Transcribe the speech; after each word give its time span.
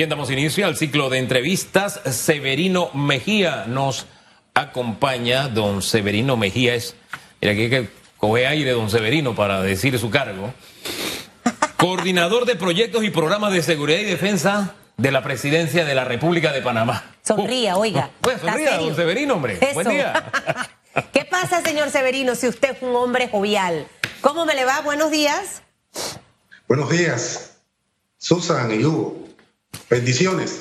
Bien, 0.00 0.08
damos 0.08 0.30
inicio 0.30 0.66
al 0.66 0.78
ciclo 0.78 1.10
de 1.10 1.18
entrevistas. 1.18 2.00
Severino 2.10 2.88
Mejía 2.94 3.66
nos 3.66 4.06
acompaña. 4.54 5.48
Don 5.48 5.82
Severino 5.82 6.38
Mejía 6.38 6.74
es, 6.74 6.96
mira 7.38 7.52
aquí 7.52 7.68
que 7.68 7.90
coge 8.16 8.46
aire 8.46 8.70
don 8.70 8.88
Severino 8.88 9.34
para 9.34 9.60
decir 9.60 9.98
su 9.98 10.08
cargo. 10.08 10.54
Coordinador 11.76 12.46
de 12.46 12.56
proyectos 12.56 13.04
y 13.04 13.10
programas 13.10 13.52
de 13.52 13.60
seguridad 13.60 13.98
y 13.98 14.04
defensa 14.04 14.74
de 14.96 15.12
la 15.12 15.22
presidencia 15.22 15.84
de 15.84 15.94
la 15.94 16.06
República 16.06 16.50
de 16.50 16.62
Panamá. 16.62 17.04
Sonría, 17.22 17.76
oiga. 17.76 18.08
Pues 18.22 18.40
sonría, 18.40 18.78
don 18.78 18.96
Severino, 18.96 19.34
hombre. 19.34 19.58
Buen 19.74 19.86
día. 19.86 20.32
¿Qué 21.12 21.26
pasa, 21.26 21.60
señor 21.60 21.90
Severino, 21.90 22.34
si 22.36 22.48
usted 22.48 22.74
es 22.74 22.82
un 22.82 22.96
hombre 22.96 23.28
jovial? 23.28 23.86
¿Cómo 24.22 24.46
me 24.46 24.54
le 24.54 24.64
va? 24.64 24.80
Buenos 24.80 25.10
días. 25.10 25.60
Buenos 26.66 26.88
días, 26.88 27.58
Susan 28.16 28.72
y 28.72 28.82
Hugo. 28.82 29.29
Bendiciones. 29.90 30.60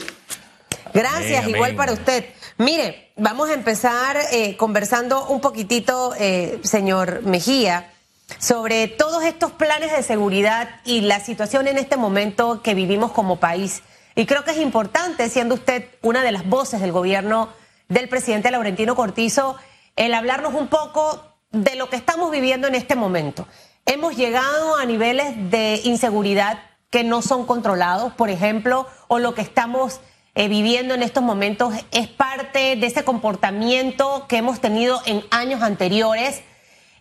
Gracias, 0.93 1.47
igual 1.47 1.75
para 1.75 1.93
usted. 1.93 2.25
Mire, 2.57 3.11
vamos 3.15 3.49
a 3.49 3.53
empezar 3.53 4.17
eh, 4.31 4.57
conversando 4.57 5.27
un 5.27 5.39
poquitito, 5.39 6.15
eh, 6.19 6.59
señor 6.63 7.21
Mejía, 7.21 7.93
sobre 8.39 8.87
todos 8.87 9.23
estos 9.23 9.51
planes 9.51 9.91
de 9.95 10.01
seguridad 10.01 10.81
y 10.83 11.01
la 11.01 11.19
situación 11.19 11.67
en 11.67 11.77
este 11.77 11.95
momento 11.95 12.61
que 12.63 12.73
vivimos 12.73 13.11
como 13.11 13.39
país. 13.39 13.83
Y 14.15 14.25
creo 14.25 14.43
que 14.43 14.51
es 14.51 14.57
importante, 14.57 15.29
siendo 15.29 15.55
usted 15.55 15.85
una 16.01 16.23
de 16.23 16.31
las 16.31 16.47
voces 16.47 16.81
del 16.81 16.91
gobierno 16.91 17.49
del 17.87 18.09
presidente 18.09 18.51
Laurentino 18.51 18.95
Cortizo, 18.95 19.55
el 19.95 20.13
hablarnos 20.15 20.55
un 20.55 20.67
poco 20.67 21.23
de 21.51 21.75
lo 21.75 21.89
que 21.89 21.95
estamos 21.95 22.31
viviendo 22.31 22.67
en 22.67 22.75
este 22.75 22.95
momento. 22.95 23.47
Hemos 23.85 24.15
llegado 24.15 24.75
a 24.75 24.85
niveles 24.85 25.51
de 25.51 25.81
inseguridad 25.83 26.68
que 26.89 27.03
no 27.03 27.21
son 27.21 27.45
controlados, 27.45 28.13
por 28.13 28.29
ejemplo, 28.29 28.87
o 29.07 29.19
lo 29.19 29.33
que 29.35 29.41
estamos 29.41 29.99
eh, 30.35 30.47
viviendo 30.47 30.93
en 30.93 31.03
estos 31.03 31.23
momentos 31.23 31.73
es 31.91 32.07
parte 32.07 32.75
de 32.75 32.87
ese 32.87 33.03
comportamiento 33.03 34.25
que 34.27 34.37
hemos 34.37 34.59
tenido 34.59 35.01
en 35.05 35.23
años 35.31 35.61
anteriores. 35.61 36.41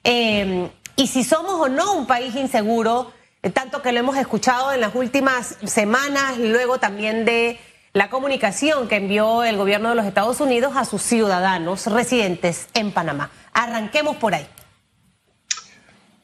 Em, 0.04 0.68
y 0.96 1.06
si 1.06 1.24
somos 1.24 1.54
o 1.54 1.68
no 1.68 1.94
un 1.94 2.06
país 2.06 2.34
inseguro, 2.34 3.12
eh, 3.42 3.50
tanto 3.50 3.82
que 3.82 3.92
lo 3.92 4.00
hemos 4.00 4.16
escuchado 4.16 4.72
en 4.72 4.80
las 4.80 4.94
últimas 4.94 5.56
semanas, 5.64 6.38
luego 6.38 6.78
también 6.78 7.24
de 7.24 7.58
la 7.92 8.10
comunicación 8.10 8.88
que 8.88 8.96
envió 8.96 9.44
el 9.44 9.56
gobierno 9.56 9.91
de 9.91 9.94
los 9.94 10.06
Estados 10.06 10.41
Unidos 10.41 10.74
a 10.76 10.84
sus 10.84 11.02
ciudadanos 11.02 11.86
residentes 11.86 12.68
en 12.74 12.92
Panamá. 12.92 13.30
Arranquemos 13.52 14.16
por 14.16 14.34
ahí. 14.34 14.46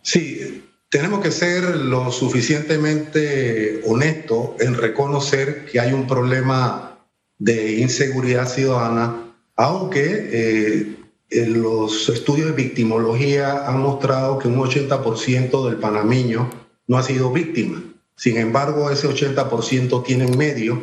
Sí, 0.03 0.63
tenemos 0.95 1.23
que 1.23 1.33
ser 1.33 1.75
lo 1.75 2.13
suficientemente 2.13 3.83
honestos 3.85 4.51
en 4.61 4.75
reconocer 4.75 5.65
que 5.65 5.81
hay 5.81 5.93
un 5.93 6.07
problema 6.07 7.01
de 7.37 7.81
inseguridad 7.81 8.49
ciudadana, 8.49 9.35
aunque 9.57 10.29
eh, 10.31 11.47
los 11.49 12.09
estudios 12.09 12.47
de 12.47 12.63
victimología 12.63 13.67
han 13.67 13.81
mostrado 13.81 14.39
que 14.39 14.47
un 14.47 14.55
80% 14.55 15.69
del 15.69 15.79
panameño 15.79 16.49
no 16.87 16.97
ha 16.97 17.03
sido 17.03 17.33
víctima. 17.33 17.83
Sin 18.15 18.37
embargo, 18.37 18.89
ese 18.89 19.09
80% 19.09 20.05
tiene 20.05 20.27
un 20.27 20.39
medio 20.39 20.81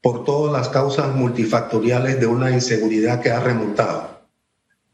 por 0.00 0.24
todas 0.24 0.50
las 0.50 0.70
causas 0.70 1.14
multifactoriales 1.14 2.18
de 2.18 2.26
una 2.26 2.52
inseguridad 2.52 3.20
que 3.20 3.30
ha 3.30 3.40
remontado. 3.40 4.18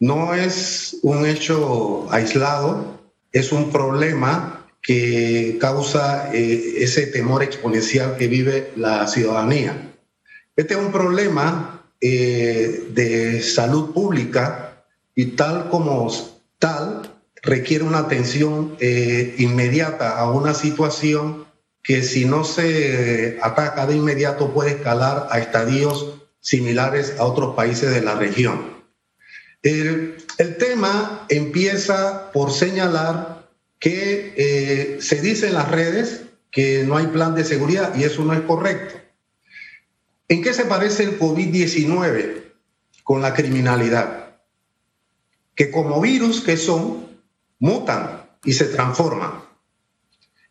No 0.01 0.35
es 0.35 0.99
un 1.03 1.27
hecho 1.27 2.09
aislado, 2.11 2.98
es 3.39 3.53
un 3.53 3.71
problema 3.71 4.67
que 4.83 5.59
causa 5.61 6.31
eh, 6.35 6.75
ese 6.79 7.07
temor 7.07 7.43
exponencial 7.43 8.17
que 8.17 8.27
vive 8.29 8.73
la 8.77 9.07
ciudadanía. 9.07 9.93
Este 10.57 10.75
es 10.75 10.81
un 10.81 10.93
problema 10.93 11.85
eh, 12.01 12.89
de 12.91 13.41
salud 13.43 13.93
pública 13.93 14.85
y 15.15 15.27
tal 15.37 15.69
como 15.69 16.11
tal 16.59 17.15
requiere 17.43 17.85
una 17.85 17.99
atención 17.99 18.77
eh, 18.81 19.35
inmediata 19.39 20.19
a 20.19 20.31
una 20.31 20.55
situación 20.55 21.47
que 21.83 22.03
si 22.03 22.25
no 22.25 22.45
se 22.45 23.39
ataca 23.41 23.87
de 23.87 23.97
inmediato 23.97 24.53
puede 24.53 24.73
escalar 24.73 25.29
a 25.31 25.39
estadios 25.39 26.19
similares 26.41 27.15
a 27.19 27.25
otros 27.25 27.55
países 27.55 27.91
de 27.93 28.03
la 28.03 28.15
región. 28.15 28.79
Tema 30.57 31.27
empieza 31.29 32.31
por 32.33 32.53
señalar 32.53 33.49
que 33.81 34.35
eh, 34.37 34.99
se 35.01 35.21
dice 35.21 35.49
en 35.49 35.55
las 35.55 35.71
redes 35.71 36.23
que 36.51 36.85
no 36.85 36.97
hay 36.97 37.09
plan 37.09 37.35
de 37.35 37.45
seguridad 37.45 37.95
y 37.97 38.05
eso 38.05 38.25
no 38.25 38.33
es 38.33 38.41
correcto. 38.41 38.95
¿En 40.29 40.43
qué 40.43 40.53
se 40.53 40.65
parece 40.65 41.05
el 41.05 41.19
COVID-19 41.19 42.43
con 43.03 43.23
la 43.23 43.35
criminalidad? 43.35 44.37
Que 45.55 45.71
como 45.71 46.01
virus 46.01 46.41
que 46.41 46.57
son, 46.57 47.09
mutan 47.59 48.23
y 48.45 48.53
se 48.53 48.67
transforman. 48.67 49.43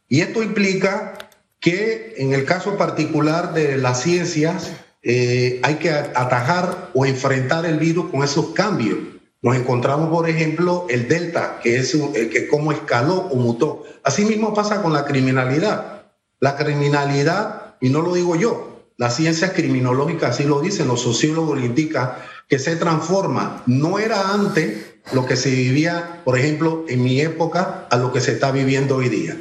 Y 0.09 0.21
esto 0.21 0.43
implica 0.43 1.17
que 1.59 2.15
en 2.17 2.33
el 2.33 2.45
caso 2.45 2.77
particular 2.77 3.53
de 3.53 3.77
las 3.77 4.01
ciencias, 4.01 4.73
eh, 5.01 5.59
hay 5.63 5.75
que 5.75 5.91
atajar 5.91 6.91
o 6.93 7.05
enfrentar 7.05 7.65
el 7.65 7.77
virus 7.77 8.09
con 8.09 8.23
esos 8.23 8.47
cambios. 8.53 8.97
Nos 9.41 9.55
encontramos, 9.55 10.09
por 10.09 10.27
ejemplo, 10.27 10.85
el 10.89 11.07
delta, 11.07 11.59
que 11.61 11.77
es 11.77 11.93
el 11.93 12.29
que 12.29 12.47
como 12.47 12.71
escaló 12.71 13.15
o 13.15 13.35
mutó. 13.35 13.83
Asimismo 14.03 14.53
pasa 14.53 14.81
con 14.81 14.93
la 14.93 15.05
criminalidad. 15.05 16.05
La 16.39 16.55
criminalidad, 16.55 17.75
y 17.79 17.89
no 17.89 18.01
lo 18.01 18.13
digo 18.13 18.35
yo, 18.35 18.83
la 18.97 19.11
ciencia 19.11 19.53
criminológica 19.53 20.29
así 20.29 20.43
lo 20.43 20.59
dicen, 20.59 20.87
los 20.87 21.01
sociólogos 21.01 21.59
lo 21.59 21.65
indican, 21.65 22.13
que 22.47 22.57
se 22.57 22.75
transforma. 22.75 23.61
No 23.67 23.99
era 23.99 24.33
antes 24.33 24.95
lo 25.13 25.25
que 25.25 25.35
se 25.35 25.51
vivía, 25.51 26.21
por 26.25 26.37
ejemplo, 26.37 26.85
en 26.87 27.03
mi 27.03 27.21
época, 27.21 27.87
a 27.91 27.97
lo 27.97 28.11
que 28.11 28.21
se 28.21 28.31
está 28.31 28.51
viviendo 28.51 28.95
hoy 28.95 29.09
día. 29.09 29.37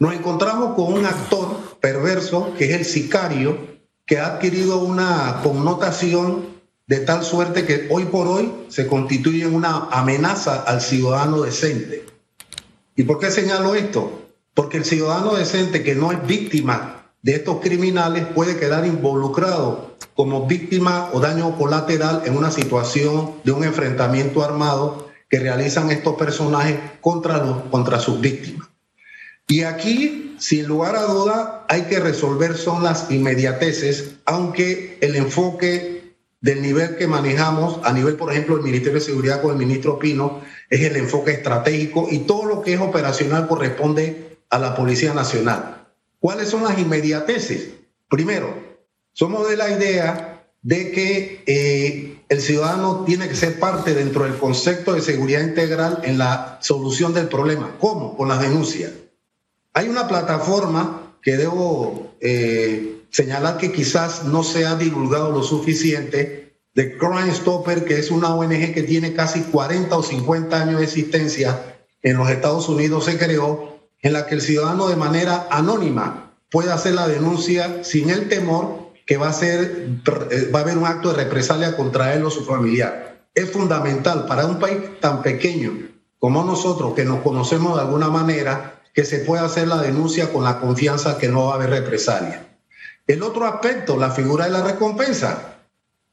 Nos 0.00 0.14
encontramos 0.14 0.74
con 0.74 0.92
un 0.92 1.06
actor 1.06 1.78
perverso, 1.80 2.54
que 2.58 2.66
es 2.66 2.78
el 2.78 2.84
sicario, 2.84 3.78
que 4.04 4.18
ha 4.18 4.26
adquirido 4.26 4.78
una 4.78 5.40
connotación 5.42 6.57
de 6.88 7.00
tal 7.00 7.22
suerte 7.22 7.66
que 7.66 7.86
hoy 7.90 8.06
por 8.06 8.26
hoy 8.26 8.50
se 8.68 8.86
constituye 8.86 9.46
una 9.46 9.88
amenaza 9.90 10.62
al 10.62 10.80
ciudadano 10.80 11.42
decente. 11.42 12.06
¿Y 12.96 13.02
por 13.04 13.20
qué 13.20 13.30
señalo 13.30 13.74
esto? 13.74 14.22
Porque 14.54 14.78
el 14.78 14.84
ciudadano 14.84 15.34
decente 15.34 15.84
que 15.84 15.94
no 15.94 16.10
es 16.10 16.26
víctima 16.26 17.12
de 17.22 17.34
estos 17.34 17.60
criminales 17.60 18.26
puede 18.34 18.56
quedar 18.56 18.86
involucrado 18.86 19.96
como 20.14 20.46
víctima 20.46 21.10
o 21.12 21.20
daño 21.20 21.56
colateral 21.58 22.22
en 22.24 22.36
una 22.36 22.50
situación 22.50 23.34
de 23.44 23.52
un 23.52 23.64
enfrentamiento 23.64 24.42
armado 24.42 25.08
que 25.28 25.38
realizan 25.38 25.90
estos 25.90 26.16
personajes 26.16 26.76
contra, 27.02 27.44
los, 27.44 27.64
contra 27.70 28.00
sus 28.00 28.18
víctimas. 28.18 28.66
Y 29.46 29.62
aquí, 29.62 30.36
sin 30.38 30.66
lugar 30.66 30.96
a 30.96 31.02
duda, 31.02 31.66
hay 31.68 31.82
que 31.82 32.00
resolver 32.00 32.56
son 32.56 32.82
las 32.82 33.10
inmediateces, 33.10 34.16
aunque 34.24 34.98
el 35.02 35.16
enfoque 35.16 35.97
del 36.40 36.62
nivel 36.62 36.96
que 36.96 37.06
manejamos, 37.06 37.80
a 37.84 37.92
nivel, 37.92 38.16
por 38.16 38.32
ejemplo, 38.32 38.56
del 38.56 38.64
Ministerio 38.64 39.00
de 39.00 39.04
Seguridad 39.04 39.42
con 39.42 39.52
el 39.52 39.58
ministro 39.58 39.98
Pino, 39.98 40.40
es 40.70 40.82
el 40.82 40.96
enfoque 40.96 41.32
estratégico 41.32 42.06
y 42.10 42.20
todo 42.20 42.44
lo 42.44 42.62
que 42.62 42.74
es 42.74 42.80
operacional 42.80 43.48
corresponde 43.48 44.38
a 44.50 44.58
la 44.58 44.74
Policía 44.76 45.14
Nacional. 45.14 45.86
¿Cuáles 46.20 46.48
son 46.48 46.64
las 46.64 46.78
inmediateces? 46.78 47.70
Primero, 48.08 48.54
somos 49.12 49.48
de 49.48 49.56
la 49.56 49.70
idea 49.70 50.44
de 50.62 50.92
que 50.92 51.42
eh, 51.46 52.18
el 52.28 52.40
ciudadano 52.40 53.04
tiene 53.04 53.28
que 53.28 53.34
ser 53.34 53.58
parte 53.58 53.94
dentro 53.94 54.24
del 54.24 54.36
concepto 54.36 54.92
de 54.92 55.02
seguridad 55.02 55.40
integral 55.40 56.00
en 56.04 56.18
la 56.18 56.58
solución 56.60 57.14
del 57.14 57.28
problema. 57.28 57.76
¿Cómo? 57.78 58.16
Con 58.16 58.28
las 58.28 58.40
denuncias. 58.40 58.92
Hay 59.74 59.88
una 59.88 60.08
plataforma 60.08 61.14
que 61.22 61.36
debo 61.36 62.14
eh, 62.20 62.97
señalar 63.10 63.58
que 63.58 63.72
quizás 63.72 64.24
no 64.24 64.42
se 64.42 64.66
ha 64.66 64.76
divulgado 64.76 65.32
lo 65.32 65.42
suficiente, 65.42 66.48
de 66.74 66.96
Crime 66.96 67.34
Stopper, 67.34 67.84
que 67.84 67.98
es 67.98 68.10
una 68.10 68.34
ONG 68.34 68.72
que 68.72 68.84
tiene 68.84 69.12
casi 69.12 69.40
40 69.42 69.96
o 69.96 70.02
50 70.02 70.62
años 70.62 70.78
de 70.78 70.84
existencia 70.84 71.76
en 72.02 72.16
los 72.16 72.30
Estados 72.30 72.68
Unidos, 72.68 73.06
se 73.06 73.18
creó, 73.18 73.80
en 74.00 74.12
la 74.12 74.26
que 74.26 74.36
el 74.36 74.40
ciudadano 74.40 74.86
de 74.86 74.94
manera 74.94 75.48
anónima 75.50 76.36
puede 76.50 76.70
hacer 76.70 76.94
la 76.94 77.08
denuncia 77.08 77.82
sin 77.82 78.10
el 78.10 78.28
temor 78.28 78.92
que 79.06 79.16
va 79.16 79.28
a, 79.28 79.32
ser, 79.32 79.88
eh, 80.30 80.50
va 80.54 80.60
a 80.60 80.62
haber 80.62 80.78
un 80.78 80.86
acto 80.86 81.08
de 81.08 81.24
represalia 81.24 81.76
contra 81.76 82.14
él 82.14 82.24
o 82.24 82.30
su 82.30 82.44
familiar. 82.44 83.26
Es 83.34 83.50
fundamental 83.50 84.26
para 84.26 84.46
un 84.46 84.60
país 84.60 84.78
tan 85.00 85.22
pequeño 85.22 85.72
como 86.18 86.44
nosotros, 86.44 86.94
que 86.94 87.04
nos 87.04 87.22
conocemos 87.22 87.74
de 87.74 87.82
alguna 87.82 88.08
manera, 88.08 88.82
que 88.94 89.04
se 89.04 89.20
pueda 89.20 89.44
hacer 89.44 89.68
la 89.68 89.80
denuncia 89.80 90.32
con 90.32 90.44
la 90.44 90.60
confianza 90.60 91.18
que 91.18 91.28
no 91.28 91.46
va 91.46 91.52
a 91.52 91.54
haber 91.56 91.70
represalia. 91.70 92.47
El 93.08 93.22
otro 93.22 93.46
aspecto, 93.46 93.96
la 93.96 94.10
figura 94.10 94.44
de 94.44 94.50
la 94.50 94.62
recompensa. 94.62 95.56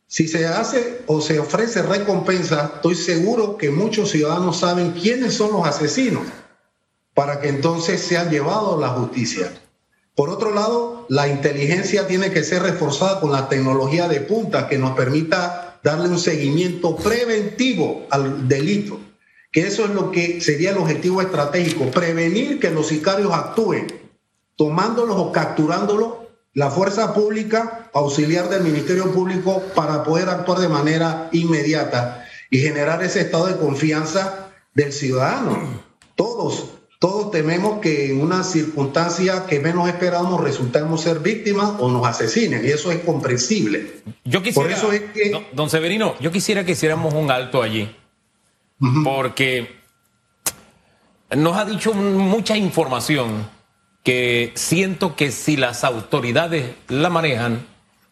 Si 0.07 0.29
se 0.29 0.47
hace 0.47 1.03
o 1.07 1.19
se 1.19 1.39
ofrece 1.39 1.81
recompensa, 1.81 2.71
estoy 2.75 2.95
seguro 2.95 3.57
que 3.57 3.69
muchos 3.69 4.11
ciudadanos 4.11 4.59
saben 4.59 4.93
quiénes 4.93 5.33
son 5.33 5.51
los 5.51 5.67
asesinos 5.67 6.23
para 7.13 7.41
que 7.41 7.49
entonces 7.49 7.99
sean 7.99 8.29
llevados 8.29 8.77
a 8.77 8.81
la 8.81 8.93
justicia. 8.93 9.51
Por 10.15 10.29
otro 10.29 10.53
lado, 10.53 11.05
la 11.09 11.27
inteligencia 11.27 12.07
tiene 12.07 12.31
que 12.31 12.45
ser 12.45 12.63
reforzada 12.63 13.19
con 13.19 13.33
la 13.33 13.49
tecnología 13.49 14.07
de 14.07 14.21
punta 14.21 14.69
que 14.69 14.77
nos 14.77 14.95
permita 14.95 15.79
darle 15.83 16.07
un 16.07 16.19
seguimiento 16.19 16.95
preventivo 16.95 18.05
al 18.09 18.47
delito, 18.47 18.99
que 19.51 19.67
eso 19.67 19.83
es 19.83 19.89
lo 19.89 20.11
que 20.11 20.39
sería 20.39 20.71
el 20.71 20.77
objetivo 20.77 21.21
estratégico, 21.21 21.91
prevenir 21.91 22.57
que 22.59 22.71
los 22.71 22.87
sicarios 22.87 23.33
actúen, 23.33 23.87
tomándolos 24.55 25.17
o 25.17 25.33
capturándolos, 25.33 26.24
la 26.55 26.71
fuerza 26.71 27.13
pública 27.13 27.89
auxiliar 27.93 28.49
del 28.49 28.63
Ministerio 28.63 29.11
Público 29.11 29.61
para 29.75 30.03
poder 30.03 30.29
actuar 30.29 30.59
de 30.59 30.69
manera 30.69 31.29
inmediata 31.31 32.25
y 32.49 32.59
generar 32.59 33.03
ese 33.03 33.21
estado 33.21 33.45
de 33.47 33.57
confianza 33.57 34.49
del 34.73 34.91
ciudadano. 34.91 35.83
Todos 36.15 36.65
todos 36.99 37.29
tememos 37.29 37.81
que 37.81 38.09
en 38.09 38.21
una 38.21 38.43
circunstancia 38.43 39.45
que 39.45 39.59
menos 39.59 39.87
esperamos 39.87 40.41
resultemos 40.41 41.01
ser 41.01 41.19
víctimas 41.19 41.73
o 41.79 41.91
nos 41.91 42.07
asesinen, 42.07 42.65
y 42.65 42.69
eso 42.69 42.91
es 42.91 42.99
comprensible. 42.99 44.01
Yo 44.23 44.41
quisiera, 44.41 44.69
Por 44.69 44.75
eso 44.75 44.91
es 44.91 45.11
que... 45.11 45.45
don, 45.51 45.69
Severino, 45.69 46.15
yo 46.19 46.31
quisiera 46.31 46.65
que 46.65 46.71
hiciéramos 46.71 47.13
un 47.13 47.29
alto 47.29 47.61
allí, 47.61 47.93
porque 49.03 49.75
nos 51.35 51.57
ha 51.57 51.65
dicho 51.65 51.93
mucha 51.93 52.57
información 52.57 53.47
que 54.05 54.53
siento 54.53 55.15
que 55.15 55.31
si 55.31 55.57
las 55.57 55.83
autoridades 55.83 56.75
la 56.89 57.09
manejan 57.09 57.65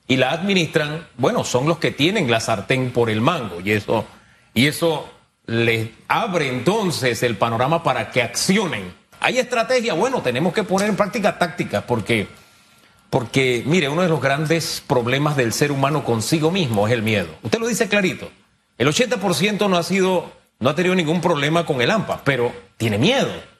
y 0.08 0.18
la 0.18 0.32
administran, 0.32 1.08
bueno, 1.18 1.44
son 1.44 1.68
los 1.68 1.78
que 1.78 1.92
tienen 1.92 2.32
la 2.32 2.40
sartén 2.40 2.90
por 2.90 3.12
el 3.12 3.22
mango, 3.22 3.62
y 3.64 3.72
eso, 3.72 4.04
y 4.56 4.66
eso 4.66 5.08
les 5.46 5.90
abre 6.08 6.50
entonces 6.50 7.22
el 7.22 7.38
panorama 7.38 7.84
para 7.84 8.10
que 8.10 8.24
accionen. 8.24 8.92
¿Hay 9.20 9.38
estrategia? 9.38 9.94
Bueno, 9.94 10.24
tenemos 10.24 10.52
que 10.52 10.64
poner 10.64 10.90
en 10.90 10.96
práctica 10.96 11.38
tácticas 11.38 11.84
porque, 11.84 12.28
porque, 13.12 13.62
mire, 13.64 13.88
uno 13.88 14.02
de 14.02 14.10
los 14.10 14.20
grandes 14.20 14.84
problemas 14.86 15.38
del 15.38 15.54
ser 15.54 15.72
humano 15.72 16.04
consigo 16.04 16.50
mismo 16.50 16.88
es 16.88 16.94
el 16.94 17.04
miedo. 17.04 17.30
Usted 17.44 17.60
lo 17.60 17.68
dice 17.68 17.88
clarito. 17.88 18.32
El 18.80 18.88
80% 18.88 19.70
no 19.70 19.78
ha 19.78 19.84
sido, 19.84 20.32
no 20.60 20.72
ha 20.72 20.76
tenido 20.76 20.96
ningún 20.96 21.22
problema 21.22 21.68
con 21.68 21.82
el 21.84 21.92
AMPA, 21.92 22.24
pero 22.24 22.52
tiene 22.78 22.98
miedo. 22.98 23.53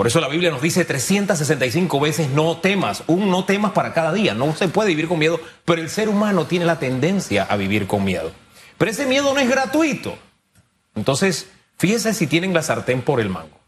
Por 0.00 0.06
eso 0.06 0.18
la 0.18 0.28
Biblia 0.28 0.50
nos 0.50 0.62
dice 0.62 0.86
365 0.86 2.00
veces 2.00 2.30
no 2.30 2.56
temas, 2.56 3.02
un 3.06 3.30
no 3.30 3.44
temas 3.44 3.72
para 3.72 3.92
cada 3.92 4.14
día. 4.14 4.32
No 4.32 4.56
se 4.56 4.66
puede 4.66 4.88
vivir 4.88 5.08
con 5.08 5.18
miedo, 5.18 5.38
pero 5.66 5.82
el 5.82 5.90
ser 5.90 6.08
humano 6.08 6.46
tiene 6.46 6.64
la 6.64 6.78
tendencia 6.78 7.42
a 7.44 7.54
vivir 7.58 7.86
con 7.86 8.02
miedo. 8.02 8.32
Pero 8.78 8.90
ese 8.90 9.04
miedo 9.04 9.34
no 9.34 9.40
es 9.40 9.46
gratuito. 9.50 10.16
Entonces, 10.94 11.50
fíjese 11.76 12.14
si 12.14 12.26
tienen 12.26 12.54
la 12.54 12.62
sartén 12.62 13.02
por 13.02 13.20
el 13.20 13.28
mango. 13.28 13.60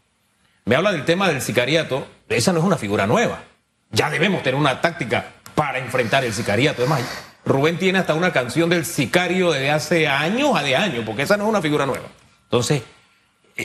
Me 0.65 0.75
habla 0.75 0.91
del 0.91 1.05
tema 1.05 1.27
del 1.27 1.39
sicariato, 1.39 2.07
esa 2.27 2.51
no 2.51 2.57
es 2.57 2.65
una 2.65 2.77
figura 2.77 3.05
nueva. 3.05 3.43
Ya 3.91 4.09
debemos 4.09 4.41
tener 4.41 4.59
una 4.59 4.81
táctica 4.81 5.33
para 5.53 5.77
enfrentar 5.77 6.25
el 6.25 6.33
sicariato. 6.33 6.81
Además, 6.81 7.03
Rubén 7.45 7.77
tiene 7.77 7.99
hasta 7.99 8.15
una 8.15 8.33
canción 8.33 8.71
del 8.71 8.87
sicario 8.87 9.51
de 9.51 9.69
hace 9.69 10.07
años 10.07 10.55
a 10.55 10.63
de 10.63 10.75
años, 10.77 11.03
porque 11.05 11.21
esa 11.21 11.37
no 11.37 11.43
es 11.43 11.49
una 11.51 11.61
figura 11.61 11.85
nueva. 11.85 12.07
Entonces, 12.45 12.81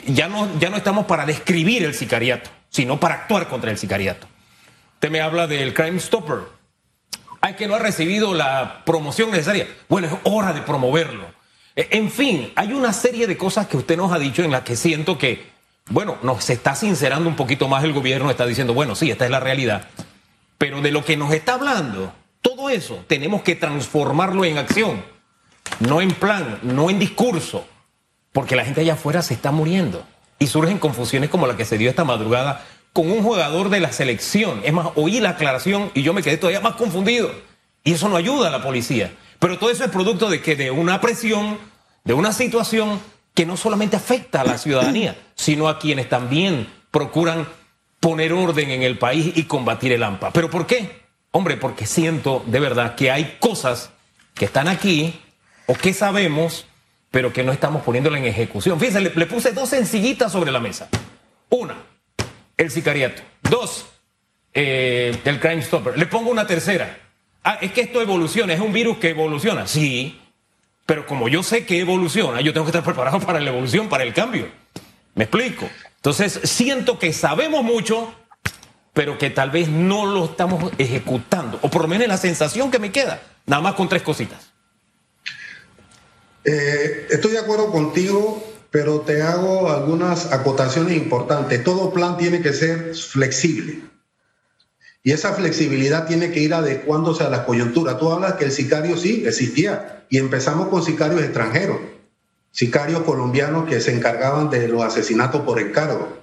ya 0.07 0.27
no, 0.27 0.59
ya 0.59 0.69
no 0.69 0.77
estamos 0.77 1.05
para 1.05 1.25
describir 1.25 1.83
el 1.83 1.93
sicariato, 1.93 2.49
sino 2.69 2.99
para 2.99 3.15
actuar 3.15 3.47
contra 3.47 3.71
el 3.71 3.77
sicariato. 3.77 4.27
Usted 4.95 5.11
me 5.11 5.21
habla 5.21 5.47
del 5.47 5.73
Crime 5.73 5.99
Stopper. 5.99 6.39
Hay 7.41 7.53
que 7.53 7.67
no 7.67 7.75
ha 7.75 7.79
recibido 7.79 8.33
la 8.33 8.83
promoción 8.85 9.31
necesaria. 9.31 9.67
Bueno, 9.87 10.07
es 10.07 10.13
hora 10.23 10.51
de 10.51 10.61
promoverlo. 10.61 11.25
Eh, 11.75 11.87
en 11.91 12.11
fin, 12.11 12.51
hay 12.55 12.73
una 12.73 12.91
serie 12.91 13.25
de 13.25 13.37
cosas 13.37 13.67
que 13.67 13.77
usted 13.77 13.95
nos 13.95 14.11
ha 14.11 14.19
dicho 14.19 14.43
en 14.43 14.51
las 14.51 14.63
que 14.63 14.75
siento 14.75 15.17
que, 15.17 15.47
bueno, 15.89 16.17
nos 16.21 16.49
está 16.49 16.75
sincerando 16.75 17.29
un 17.29 17.37
poquito 17.37 17.69
más 17.69 17.83
el 17.83 17.93
gobierno, 17.93 18.29
está 18.29 18.45
diciendo, 18.45 18.73
bueno, 18.73 18.95
sí, 18.95 19.09
esta 19.09 19.23
es 19.25 19.31
la 19.31 19.39
realidad, 19.39 19.87
pero 20.57 20.81
de 20.81 20.91
lo 20.91 21.05
que 21.05 21.15
nos 21.15 21.31
está 21.33 21.53
hablando, 21.53 22.13
todo 22.41 22.69
eso 22.69 23.05
tenemos 23.07 23.41
que 23.41 23.55
transformarlo 23.55 24.43
en 24.43 24.57
acción, 24.57 25.03
no 25.79 26.01
en 26.01 26.11
plan, 26.11 26.59
no 26.63 26.89
en 26.89 26.99
discurso, 26.99 27.65
porque 28.31 28.55
la 28.55 28.65
gente 28.65 28.81
allá 28.81 28.93
afuera 28.93 29.21
se 29.21 29.33
está 29.33 29.51
muriendo 29.51 30.03
y 30.39 30.47
surgen 30.47 30.79
confusiones 30.79 31.29
como 31.29 31.47
la 31.47 31.57
que 31.57 31.65
se 31.65 31.77
dio 31.77 31.89
esta 31.89 32.03
madrugada 32.03 32.65
con 32.93 33.11
un 33.11 33.23
jugador 33.23 33.69
de 33.69 33.79
la 33.79 33.91
selección. 33.91 34.61
Es 34.63 34.73
más, 34.73 34.89
oí 34.95 35.19
la 35.19 35.31
aclaración 35.31 35.91
y 35.93 36.01
yo 36.01 36.13
me 36.13 36.23
quedé 36.23 36.37
todavía 36.37 36.61
más 36.61 36.75
confundido. 36.75 37.31
Y 37.83 37.93
eso 37.93 38.09
no 38.09 38.15
ayuda 38.15 38.47
a 38.47 38.51
la 38.51 38.63
policía. 38.63 39.13
Pero 39.39 39.57
todo 39.57 39.69
eso 39.69 39.83
es 39.83 39.91
producto 39.91 40.29
de 40.29 40.41
que 40.41 40.55
de 40.55 40.71
una 40.71 40.99
presión, 41.01 41.57
de 42.03 42.13
una 42.13 42.33
situación 42.33 42.99
que 43.33 43.45
no 43.45 43.57
solamente 43.57 43.95
afecta 43.95 44.41
a 44.41 44.43
la 44.45 44.57
ciudadanía, 44.57 45.17
sino 45.35 45.69
a 45.69 45.79
quienes 45.79 46.09
también 46.09 46.67
procuran 46.91 47.47
poner 47.99 48.33
orden 48.33 48.71
en 48.71 48.83
el 48.83 48.97
país 48.97 49.31
y 49.35 49.43
combatir 49.43 49.91
el 49.91 50.03
AMPA. 50.03 50.31
¿Pero 50.31 50.49
por 50.49 50.67
qué? 50.67 51.03
Hombre, 51.31 51.57
porque 51.57 51.85
siento 51.85 52.43
de 52.47 52.59
verdad 52.59 52.95
que 52.95 53.11
hay 53.11 53.37
cosas 53.39 53.91
que 54.33 54.45
están 54.45 54.67
aquí 54.67 55.19
o 55.67 55.73
que 55.75 55.93
sabemos, 55.93 56.65
pero 57.11 57.33
que 57.33 57.43
no 57.43 57.51
estamos 57.51 57.83
poniéndola 57.83 58.17
en 58.17 58.25
ejecución. 58.25 58.79
Fíjense, 58.79 59.01
le, 59.01 59.11
le 59.15 59.25
puse 59.25 59.51
dos 59.51 59.69
sencillitas 59.69 60.31
sobre 60.31 60.51
la 60.51 60.59
mesa. 60.59 60.89
Una, 61.49 61.75
el 62.57 62.71
sicariato. 62.71 63.21
Dos, 63.41 63.87
eh, 64.53 65.17
el 65.25 65.39
Crime 65.39 65.61
Stopper. 65.61 65.97
Le 65.97 66.05
pongo 66.05 66.29
una 66.29 66.45
tercera, 66.45 66.97
Ah, 67.43 67.57
es 67.61 67.71
que 67.71 67.81
esto 67.81 68.01
evoluciona, 68.01 68.53
es 68.53 68.59
un 68.59 68.73
virus 68.73 68.97
que 68.97 69.09
evoluciona. 69.09 69.65
Sí, 69.65 70.19
pero 70.85 71.05
como 71.05 71.29
yo 71.29 71.41
sé 71.43 71.65
que 71.65 71.79
evoluciona, 71.79 72.41
yo 72.41 72.53
tengo 72.53 72.65
que 72.65 72.71
estar 72.71 72.83
preparado 72.83 73.19
para 73.25 73.39
la 73.39 73.49
evolución, 73.49 73.87
para 73.89 74.03
el 74.03 74.13
cambio. 74.13 74.49
¿Me 75.15 75.23
explico? 75.23 75.69
Entonces, 75.95 76.39
siento 76.43 76.99
que 76.99 77.13
sabemos 77.13 77.63
mucho, 77.63 78.13
pero 78.93 79.17
que 79.17 79.29
tal 79.29 79.51
vez 79.51 79.69
no 79.69 80.05
lo 80.05 80.25
estamos 80.25 80.71
ejecutando, 80.77 81.59
o 81.61 81.69
por 81.69 81.83
lo 81.83 81.87
menos 81.87 82.07
la 82.07 82.17
sensación 82.17 82.71
que 82.71 82.79
me 82.79 82.91
queda, 82.91 83.21
nada 83.45 83.61
más 83.61 83.73
con 83.73 83.89
tres 83.89 84.01
cositas. 84.01 84.51
Eh, 86.43 87.07
estoy 87.09 87.31
de 87.31 87.39
acuerdo 87.39 87.71
contigo, 87.71 88.43
pero 88.71 89.01
te 89.01 89.21
hago 89.21 89.71
algunas 89.71 90.31
acotaciones 90.31 90.95
importantes. 90.95 91.63
Todo 91.63 91.91
plan 91.91 92.17
tiene 92.17 92.41
que 92.41 92.53
ser 92.53 92.95
flexible. 92.95 93.81
Y 95.03 95.11
esa 95.11 95.33
flexibilidad 95.33 96.07
tiene 96.07 96.31
que 96.31 96.41
ir 96.41 96.53
adecuándose 96.53 97.23
a 97.23 97.29
la 97.29 97.45
coyuntura. 97.45 97.97
Tú 97.97 98.11
hablas 98.11 98.33
que 98.33 98.45
el 98.45 98.51
sicario 98.51 98.97
sí 98.97 99.23
existía 99.25 100.05
y 100.09 100.17
empezamos 100.17 100.67
con 100.67 100.83
sicarios 100.83 101.21
extranjeros, 101.21 101.77
sicarios 102.51 103.03
colombianos 103.03 103.67
que 103.67 103.79
se 103.79 103.93
encargaban 103.93 104.49
de 104.49 104.67
los 104.67 104.83
asesinatos 104.83 105.41
por 105.41 105.59
encargo. 105.59 106.17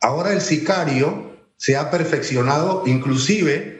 Ahora 0.00 0.32
el 0.32 0.40
sicario 0.40 1.36
se 1.56 1.76
ha 1.76 1.90
perfeccionado, 1.90 2.82
inclusive 2.86 3.75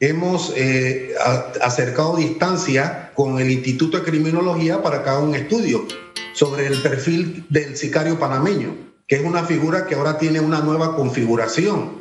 hemos 0.00 0.52
eh, 0.56 1.14
acercado 1.62 2.16
distancia 2.16 3.12
con 3.14 3.38
el 3.38 3.50
Instituto 3.50 3.98
de 3.98 4.04
Criminología 4.04 4.82
para 4.82 5.02
que 5.02 5.10
haga 5.10 5.20
un 5.20 5.34
estudio 5.34 5.86
sobre 6.32 6.66
el 6.66 6.82
perfil 6.82 7.46
del 7.48 7.76
sicario 7.76 8.18
panameño, 8.18 8.76
que 9.06 9.16
es 9.16 9.22
una 9.22 9.44
figura 9.44 9.86
que 9.86 9.94
ahora 9.94 10.18
tiene 10.18 10.40
una 10.40 10.60
nueva 10.60 10.96
configuración 10.96 12.00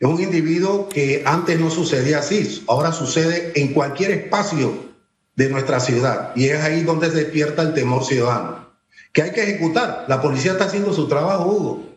es 0.00 0.08
un 0.08 0.18
individuo 0.18 0.88
que 0.88 1.22
antes 1.26 1.60
no 1.60 1.68
sucedía 1.68 2.20
así, 2.20 2.64
ahora 2.68 2.90
sucede 2.90 3.52
en 3.54 3.74
cualquier 3.74 4.12
espacio 4.12 4.72
de 5.36 5.50
nuestra 5.50 5.78
ciudad 5.78 6.32
y 6.34 6.46
es 6.46 6.58
ahí 6.62 6.84
donde 6.84 7.10
se 7.10 7.16
despierta 7.16 7.60
el 7.60 7.74
temor 7.74 8.04
ciudadano. 8.04 8.70
Que 9.12 9.22
hay 9.22 9.32
que 9.32 9.42
ejecutar. 9.42 10.06
La 10.08 10.22
policía 10.22 10.52
está 10.52 10.64
haciendo 10.64 10.94
su 10.94 11.06
trabajo, 11.06 11.50
Hugo. 11.50 11.89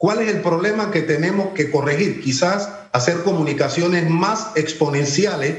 ¿Cuál 0.00 0.22
es 0.22 0.30
el 0.34 0.40
problema 0.40 0.90
que 0.90 1.02
tenemos 1.02 1.48
que 1.52 1.70
corregir? 1.70 2.22
Quizás 2.22 2.70
hacer 2.90 3.22
comunicaciones 3.22 4.08
más 4.08 4.52
exponenciales 4.54 5.56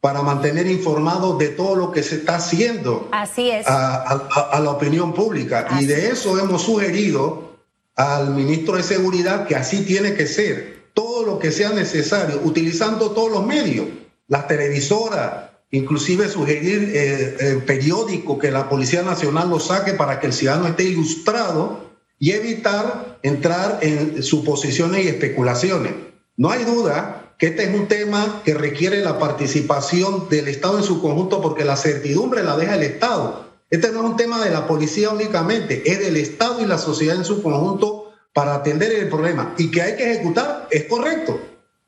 para 0.00 0.22
mantener 0.22 0.66
informados 0.66 1.38
de 1.38 1.48
todo 1.48 1.76
lo 1.76 1.92
que 1.92 2.02
se 2.02 2.14
está 2.14 2.36
haciendo 2.36 3.10
Así 3.12 3.50
es. 3.50 3.66
A, 3.68 4.58
la 4.64 4.70
opinión 4.70 5.12
pública. 5.12 5.68
y 5.78 5.84
de 5.84 6.08
eso 6.08 6.38
hemos 6.38 6.62
sugerido 6.62 7.58
al 7.94 8.30
ministro 8.30 8.78
de 8.78 8.82
Seguridad 8.82 9.46
que 9.46 9.56
así 9.56 9.84
tiene 9.84 10.14
que 10.14 10.26
ser 10.26 10.84
todo 10.94 11.26
lo 11.26 11.38
que 11.38 11.52
sea 11.52 11.68
necesario, 11.68 12.40
utilizando 12.42 13.10
todos 13.10 13.30
los 13.30 13.44
medios, 13.44 13.88
las 14.26 14.48
televisoras, 14.48 15.50
inclusive 15.70 16.30
sugerir 16.30 16.92
eh, 16.94 17.36
eh, 17.38 17.62
periódico 17.66 18.38
que 18.38 18.50
la 18.50 18.70
Policía 18.70 19.02
Nacional 19.02 19.50
lo 19.50 19.60
saque 19.60 19.92
para 19.92 20.18
que 20.18 20.28
el 20.28 20.32
ciudadano 20.32 20.66
esté 20.66 20.84
ilustrado 20.84 21.91
y 22.22 22.30
evitar 22.30 23.18
entrar 23.24 23.80
en 23.82 24.22
suposiciones 24.22 25.04
y 25.04 25.08
especulaciones. 25.08 25.92
No 26.36 26.52
hay 26.52 26.62
duda 26.62 27.34
que 27.36 27.48
este 27.48 27.64
es 27.64 27.74
un 27.74 27.88
tema 27.88 28.42
que 28.44 28.54
requiere 28.54 29.02
la 29.02 29.18
participación 29.18 30.28
del 30.28 30.46
Estado 30.46 30.78
en 30.78 30.84
su 30.84 31.02
conjunto 31.02 31.42
porque 31.42 31.64
la 31.64 31.74
certidumbre 31.74 32.44
la 32.44 32.56
deja 32.56 32.76
el 32.76 32.84
Estado. 32.84 33.46
Este 33.70 33.90
no 33.90 34.04
es 34.04 34.10
un 34.10 34.16
tema 34.16 34.40
de 34.44 34.50
la 34.50 34.68
policía 34.68 35.10
únicamente, 35.10 35.82
es 35.84 35.98
del 35.98 36.16
Estado 36.16 36.60
y 36.60 36.66
la 36.66 36.78
sociedad 36.78 37.16
en 37.16 37.24
su 37.24 37.42
conjunto 37.42 38.12
para 38.32 38.54
atender 38.54 38.92
el 38.92 39.08
problema 39.08 39.54
y 39.58 39.72
que 39.72 39.82
hay 39.82 39.96
que 39.96 40.12
ejecutar, 40.12 40.68
es 40.70 40.84
correcto. 40.84 41.40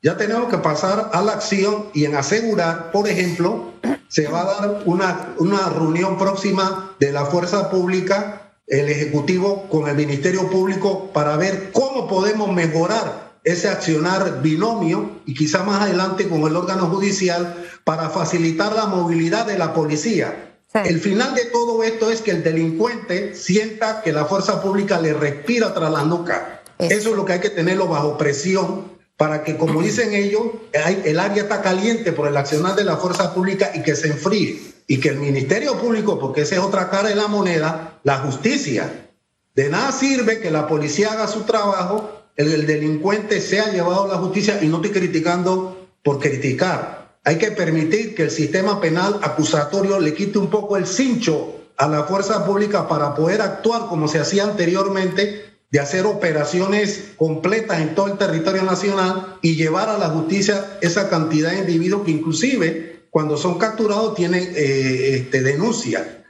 Ya 0.03 0.17
tenemos 0.17 0.49
que 0.49 0.57
pasar 0.57 1.11
a 1.13 1.21
la 1.21 1.31
acción 1.31 1.85
y 1.93 2.03
en 2.03 2.13
asegurar, 2.17 2.91
por 2.91 3.07
ejemplo, 3.07 3.71
se 4.09 4.27
va 4.27 4.41
a 4.41 4.45
dar 4.45 4.83
una, 4.83 5.33
una 5.37 5.69
reunión 5.69 6.17
próxima 6.17 6.93
de 6.99 7.13
la 7.13 7.23
Fuerza 7.25 7.69
Pública, 7.69 8.44
el 8.67 8.89
Ejecutivo 8.89 9.67
con 9.69 9.87
el 9.87 9.95
Ministerio 9.95 10.49
Público 10.49 11.11
para 11.13 11.37
ver 11.37 11.71
cómo 11.71 12.07
podemos 12.07 12.51
mejorar 12.51 13.25
ese 13.43 13.69
accionar 13.69 14.41
binomio 14.41 15.21
y 15.25 15.35
quizá 15.35 15.63
más 15.63 15.81
adelante 15.83 16.27
con 16.27 16.41
el 16.41 16.55
órgano 16.55 16.87
judicial 16.87 17.63
para 17.83 18.09
facilitar 18.09 18.73
la 18.73 18.87
movilidad 18.87 19.45
de 19.45 19.57
la 19.57 19.73
policía. 19.73 20.55
El 20.73 20.99
final 20.99 21.35
de 21.35 21.45
todo 21.45 21.83
esto 21.83 22.11
es 22.11 22.21
que 22.21 22.31
el 22.31 22.43
delincuente 22.43 23.35
sienta 23.35 24.01
que 24.01 24.11
la 24.11 24.25
fuerza 24.25 24.61
pública 24.61 24.99
le 24.99 25.13
respira 25.13 25.73
tras 25.73 25.91
la 25.91 26.03
nuca. 26.03 26.63
Eso 26.79 27.11
es 27.11 27.15
lo 27.15 27.23
que 27.23 27.33
hay 27.33 27.39
que 27.39 27.49
tenerlo 27.49 27.87
bajo 27.87 28.17
presión 28.17 28.91
para 29.15 29.43
que, 29.43 29.55
como 29.55 29.81
dicen 29.83 30.13
ellos, 30.13 30.43
el 31.05 31.19
área 31.19 31.43
está 31.43 31.61
caliente 31.61 32.11
por 32.11 32.27
el 32.27 32.35
accionar 32.35 32.75
de 32.75 32.83
la 32.83 32.97
fuerza 32.97 33.33
pública 33.33 33.71
y 33.73 33.83
que 33.83 33.95
se 33.95 34.07
enfríe. 34.07 34.74
Y 34.87 34.99
que 34.99 35.09
el 35.09 35.17
Ministerio 35.17 35.77
Público, 35.79 36.19
porque 36.19 36.41
esa 36.41 36.55
es 36.55 36.61
otra 36.61 36.89
cara 36.89 37.09
de 37.09 37.15
la 37.15 37.27
moneda, 37.27 37.99
la 38.03 38.19
justicia. 38.19 39.09
De 39.55 39.69
nada 39.69 39.91
sirve 39.91 40.39
que 40.39 40.51
la 40.51 40.67
policía 40.67 41.13
haga 41.13 41.27
su 41.27 41.41
trabajo, 41.41 42.23
el, 42.35 42.51
el 42.51 42.67
delincuente 42.67 43.41
sea 43.41 43.71
llevado 43.71 44.03
a 44.03 44.07
la 44.09 44.17
justicia 44.17 44.59
y 44.61 44.67
no 44.67 44.77
estoy 44.77 44.91
criticando 44.91 45.87
por 46.03 46.19
criticar. 46.19 47.15
Hay 47.23 47.37
que 47.37 47.51
permitir 47.51 48.13
que 48.13 48.23
el 48.23 48.31
sistema 48.31 48.79
penal 48.79 49.19
acusatorio 49.23 49.99
le 49.99 50.13
quite 50.13 50.37
un 50.37 50.49
poco 50.49 50.77
el 50.77 50.85
cincho 50.85 51.55
a 51.77 51.87
la 51.87 52.03
fuerza 52.03 52.45
pública 52.45 52.87
para 52.87 53.15
poder 53.15 53.41
actuar 53.41 53.87
como 53.87 54.07
se 54.07 54.19
hacía 54.19 54.43
anteriormente 54.43 55.45
de 55.71 55.79
hacer 55.79 56.05
operaciones 56.05 57.13
completas 57.17 57.81
en 57.81 57.95
todo 57.95 58.07
el 58.07 58.17
territorio 58.17 58.63
nacional 58.63 59.37
y 59.41 59.55
llevar 59.55 59.89
a 59.89 59.97
la 59.97 60.09
justicia 60.09 60.77
esa 60.81 61.09
cantidad 61.09 61.51
de 61.51 61.59
individuos 61.59 62.03
que 62.05 62.11
inclusive 62.11 62.94
cuando 63.15 63.37
son 63.37 63.57
capturados 63.57 64.13
tienen 64.13 64.43
eh, 64.57 65.15
este, 65.15 65.41
denuncia. 65.41 66.25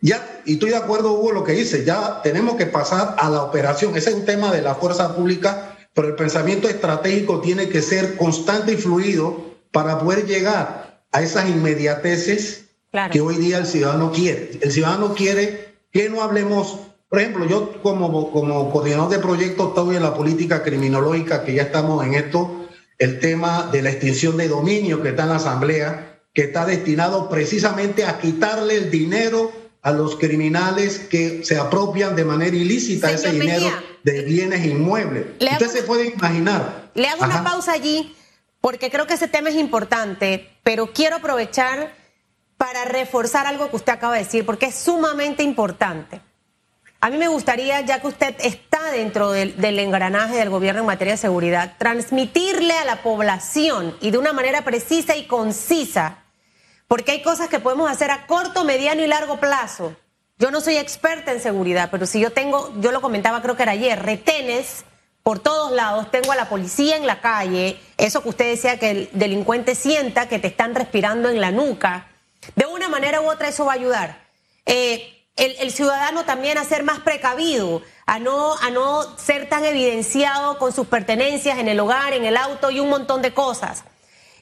Ya, 0.00 0.40
y 0.46 0.54
estoy 0.54 0.70
de 0.70 0.76
acuerdo, 0.76 1.12
Hugo, 1.12 1.32
lo 1.32 1.44
que 1.44 1.52
dice, 1.52 1.84
ya 1.84 2.22
tenemos 2.22 2.54
que 2.56 2.64
pasar 2.64 3.14
a 3.18 3.28
la 3.28 3.42
operación. 3.42 3.94
Ese 3.94 4.08
es 4.08 4.16
un 4.16 4.24
tema 4.24 4.50
de 4.50 4.62
la 4.62 4.74
fuerza 4.74 5.14
pública, 5.14 5.76
pero 5.92 6.08
el 6.08 6.14
pensamiento 6.14 6.66
estratégico 6.66 7.42
tiene 7.42 7.68
que 7.68 7.82
ser 7.82 8.16
constante 8.16 8.72
y 8.72 8.76
fluido 8.78 9.54
para 9.70 9.98
poder 9.98 10.24
llegar 10.24 11.02
a 11.12 11.20
esas 11.20 11.46
inmediateces 11.46 12.70
que 13.12 13.20
hoy 13.20 13.36
día 13.36 13.58
el 13.58 13.66
ciudadano 13.66 14.10
quiere. 14.10 14.52
El 14.62 14.72
ciudadano 14.72 15.12
quiere 15.12 15.74
que 15.92 16.08
no 16.08 16.22
hablemos 16.22 16.78
por 17.10 17.20
ejemplo, 17.20 17.44
yo 17.44 17.82
como, 17.82 18.30
como 18.32 18.70
coordinador 18.70 19.10
de 19.10 19.18
proyectos 19.18 19.68
estoy 19.68 19.96
en 19.96 20.04
la 20.04 20.14
política 20.14 20.62
criminológica, 20.62 21.44
que 21.44 21.52
ya 21.52 21.64
estamos 21.64 22.06
en 22.06 22.14
esto, 22.14 22.66
el 22.98 23.18
tema 23.18 23.68
de 23.70 23.82
la 23.82 23.90
extinción 23.90 24.38
de 24.38 24.48
dominio 24.48 25.02
que 25.02 25.10
está 25.10 25.24
en 25.24 25.28
la 25.28 25.36
Asamblea, 25.36 26.09
que 26.32 26.42
está 26.42 26.64
destinado 26.66 27.28
precisamente 27.28 28.04
a 28.04 28.18
quitarle 28.18 28.76
el 28.76 28.90
dinero 28.90 29.52
a 29.82 29.92
los 29.92 30.16
criminales 30.16 30.98
que 30.98 31.44
se 31.44 31.58
apropian 31.58 32.14
de 32.14 32.24
manera 32.24 32.54
ilícita 32.54 33.10
ese 33.10 33.32
dinero 33.32 33.66
de 34.02 34.22
bienes 34.22 34.64
inmuebles. 34.64 35.26
Usted 35.40 35.68
se 35.68 35.82
puede 35.82 36.08
imaginar. 36.08 36.90
Le 36.94 37.08
hago 37.08 37.24
una 37.24 37.42
pausa 37.42 37.72
allí 37.72 38.14
porque 38.60 38.90
creo 38.90 39.06
que 39.06 39.14
ese 39.14 39.28
tema 39.28 39.48
es 39.48 39.56
importante, 39.56 40.50
pero 40.62 40.92
quiero 40.92 41.16
aprovechar 41.16 41.94
para 42.58 42.84
reforzar 42.84 43.46
algo 43.46 43.70
que 43.70 43.76
usted 43.76 43.92
acaba 43.92 44.14
de 44.14 44.24
decir, 44.24 44.44
porque 44.44 44.66
es 44.66 44.74
sumamente 44.74 45.42
importante. 45.42 46.20
A 47.02 47.08
mí 47.08 47.16
me 47.16 47.28
gustaría, 47.28 47.80
ya 47.80 48.00
que 48.00 48.08
usted 48.08 48.34
está 48.40 48.90
dentro 48.90 49.30
del, 49.30 49.78
engranaje 49.78 50.36
del 50.36 50.50
gobierno 50.50 50.80
en 50.82 50.86
materia 50.86 51.14
de 51.14 51.18
seguridad, 51.18 51.74
transmitirle 51.78 52.74
a 52.74 52.84
la 52.84 53.02
población 53.02 53.96
y 54.02 54.10
de 54.10 54.18
una 54.18 54.34
manera 54.34 54.62
precisa 54.64 55.16
y 55.16 55.26
concisa, 55.26 56.18
porque 56.88 57.12
hay 57.12 57.22
cosas 57.22 57.48
que 57.48 57.58
podemos 57.58 57.90
hacer 57.90 58.10
a 58.10 58.26
corto, 58.26 58.64
mediano 58.64 59.02
y 59.02 59.06
largo 59.06 59.40
plazo. 59.40 59.96
Yo 60.38 60.50
no 60.50 60.60
soy 60.60 60.76
experta 60.76 61.32
en 61.32 61.40
seguridad, 61.40 61.88
pero 61.90 62.04
si 62.04 62.20
yo 62.20 62.32
tengo, 62.32 62.70
yo 62.80 62.92
lo 62.92 63.00
comentaba 63.00 63.40
creo 63.40 63.56
que 63.56 63.62
era 63.62 63.72
ayer, 63.72 64.02
retenes 64.02 64.84
por 65.22 65.38
todos 65.38 65.72
lados, 65.72 66.10
tengo 66.10 66.32
a 66.32 66.36
la 66.36 66.50
policía 66.50 66.98
en 66.98 67.06
la 67.06 67.22
calle, 67.22 67.80
eso 67.96 68.22
que 68.22 68.28
usted 68.28 68.50
decía 68.50 68.78
que 68.78 68.90
el 68.90 69.10
delincuente 69.12 69.74
sienta 69.74 70.28
que 70.28 70.38
te 70.38 70.48
están 70.48 70.74
respirando 70.74 71.30
en 71.30 71.40
la 71.40 71.50
nuca, 71.50 72.08
de 72.56 72.66
una 72.66 72.90
manera 72.90 73.22
u 73.22 73.30
otra 73.30 73.48
eso 73.48 73.64
va 73.64 73.72
a 73.72 73.76
ayudar. 73.76 74.18
Eh, 74.66 75.19
el, 75.40 75.72
ciudadano 75.72 76.24
también 76.24 76.58
a 76.58 76.64
ser 76.64 76.82
más 76.82 77.00
precavido, 77.00 77.82
a 78.04 78.18
no, 78.18 78.56
a 78.58 78.70
no 78.70 79.16
ser 79.18 79.48
tan 79.48 79.64
evidenciado 79.64 80.58
con 80.58 80.72
sus 80.72 80.86
pertenencias 80.86 81.58
en 81.58 81.68
el 81.68 81.80
hogar, 81.80 82.12
en 82.12 82.26
el 82.26 82.36
auto 82.36 82.70
y 82.70 82.78
un 82.78 82.90
montón 82.90 83.22
de 83.22 83.32
cosas. 83.32 83.84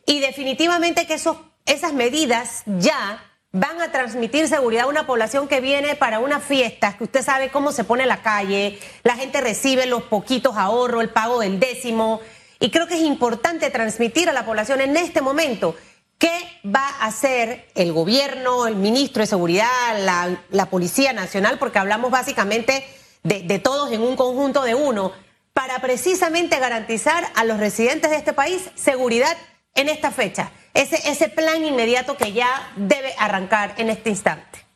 Y 0.06 0.18
definitivamente 0.18 1.06
que 1.06 1.14
esas 1.14 1.92
medidas 1.92 2.62
ya 2.66 3.24
van 3.52 3.80
a 3.80 3.92
transmitir 3.92 4.48
seguridad 4.48 4.84
a 4.84 4.88
una 4.88 5.06
población 5.06 5.46
que 5.46 5.60
viene 5.60 5.94
para 5.94 6.18
unas 6.18 6.42
fiestas, 6.42 6.96
que 6.96 7.04
usted 7.04 7.22
sabe 7.22 7.50
cómo 7.50 7.70
se 7.70 7.84
pone 7.84 8.04
la 8.04 8.22
calle, 8.22 8.78
la 9.04 9.14
gente 9.14 9.40
recibe 9.40 9.86
los 9.86 10.02
poquitos 10.02 10.56
ahorros, 10.56 11.02
el 11.02 11.10
pago 11.10 11.40
del 11.40 11.60
décimo. 11.60 12.20
Y 12.58 12.70
creo 12.70 12.88
que 12.88 12.94
es 12.94 13.02
importante 13.02 13.70
transmitir 13.70 14.28
a 14.28 14.32
la 14.32 14.44
población 14.44 14.80
en 14.80 14.96
este 14.96 15.22
momento 15.22 15.76
¿Qué 16.18 16.32
va 16.66 16.88
a 17.00 17.06
hacer 17.06 17.68
el 17.76 17.92
gobierno, 17.92 18.66
el 18.66 18.75
ministro 18.75 19.22
de 19.22 19.28
Seguridad, 19.28 20.37
la, 20.50 20.70
Policía 20.70 21.12
Nacional? 21.12 21.58
Porque 21.60 21.78
hablamos 21.78 22.10
básicamente 22.10 22.84
de, 23.22 23.58
todos 23.60 23.92
en 23.92 24.02
un 24.02 24.16
conjunto 24.16 24.64
de 24.64 24.75
uno, 24.75 25.12
para 25.52 25.80
precisamente 25.80 26.58
garantizar 26.58 27.25
a 27.37 27.44
los 27.44 27.58
residentes 27.58 28.10
de 28.10 28.16
este 28.16 28.32
país 28.32 28.62
seguridad 28.75 29.37
en 29.75 29.88
esta 29.88 30.10
fecha. 30.10 30.50
Ese, 30.75 31.28
plan 31.28 31.64
inmediato 31.64 32.16
que 32.16 32.32
ya 32.32 32.72
debe 32.76 33.14
arrancar 33.18 33.75
en 33.78 33.88
este 33.88 34.10
instante. 34.10 34.66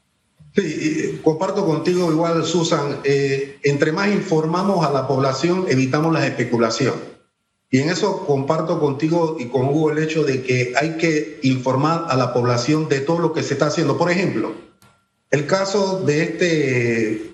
Sí, 0.54 1.20
comparto 1.24 1.66
contigo 1.66 2.10
igual, 2.12 2.44
Susan. 2.44 3.00
Eh, 3.02 3.58
entre 3.64 3.90
más 3.90 4.08
informamos 4.08 4.86
a 4.86 4.92
la 4.92 5.08
población, 5.08 5.66
evitamos 5.68 6.12
la 6.12 6.24
especulación. 6.24 7.11
Y 7.72 7.78
en 7.78 7.88
eso 7.88 8.26
comparto 8.26 8.78
contigo 8.78 9.36
y 9.40 9.46
con 9.46 9.66
Hugo 9.70 9.90
el 9.90 9.98
hecho 9.98 10.24
de 10.24 10.42
que 10.42 10.74
hay 10.76 10.98
que 10.98 11.40
informar 11.42 12.04
a 12.10 12.16
la 12.18 12.34
población 12.34 12.86
de 12.90 13.00
todo 13.00 13.18
lo 13.18 13.32
que 13.32 13.42
se 13.42 13.54
está 13.54 13.68
haciendo. 13.68 13.96
Por 13.96 14.10
ejemplo, 14.10 14.52
el 15.30 15.46
caso 15.46 16.02
de 16.04 16.22
este, 16.22 17.32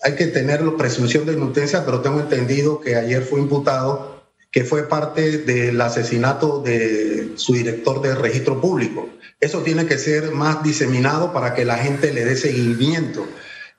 hay 0.00 0.14
que 0.14 0.28
tener 0.28 0.62
presunción 0.76 1.26
de 1.26 1.32
inocencia, 1.32 1.84
pero 1.84 2.02
tengo 2.02 2.20
entendido 2.20 2.80
que 2.80 2.94
ayer 2.94 3.24
fue 3.24 3.40
imputado 3.40 4.22
que 4.52 4.64
fue 4.64 4.88
parte 4.88 5.38
del 5.38 5.80
asesinato 5.80 6.62
de 6.62 7.32
su 7.34 7.54
director 7.54 8.00
de 8.00 8.14
registro 8.14 8.60
público. 8.60 9.08
Eso 9.40 9.62
tiene 9.62 9.86
que 9.86 9.98
ser 9.98 10.30
más 10.30 10.62
diseminado 10.62 11.32
para 11.32 11.54
que 11.54 11.64
la 11.64 11.78
gente 11.78 12.12
le 12.12 12.24
dé 12.24 12.36
seguimiento. 12.36 13.26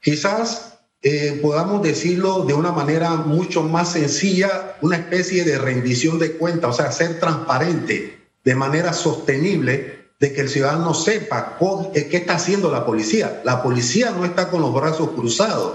Quizás 0.01 0.70
eh, 1.03 1.39
podamos 1.41 1.81
decirlo 1.81 2.45
de 2.45 2.53
una 2.53 2.71
manera 2.71 3.15
mucho 3.15 3.63
más 3.63 3.93
sencilla, 3.93 4.77
una 4.81 4.97
especie 4.97 5.43
de 5.43 5.57
rendición 5.57 6.19
de 6.19 6.33
cuentas, 6.33 6.69
o 6.69 6.73
sea, 6.73 6.91
ser 6.91 7.19
transparente 7.19 8.19
de 8.43 8.55
manera 8.55 8.93
sostenible 8.93 10.09
de 10.19 10.31
que 10.31 10.41
el 10.41 10.49
ciudadano 10.49 10.93
sepa 10.93 11.57
eh, 11.95 12.07
qué 12.07 12.17
está 12.17 12.35
haciendo 12.35 12.71
la 12.71 12.85
policía. 12.85 13.41
La 13.43 13.63
policía 13.63 14.11
no 14.11 14.25
está 14.25 14.49
con 14.49 14.61
los 14.61 14.73
brazos 14.73 15.09
cruzados, 15.11 15.73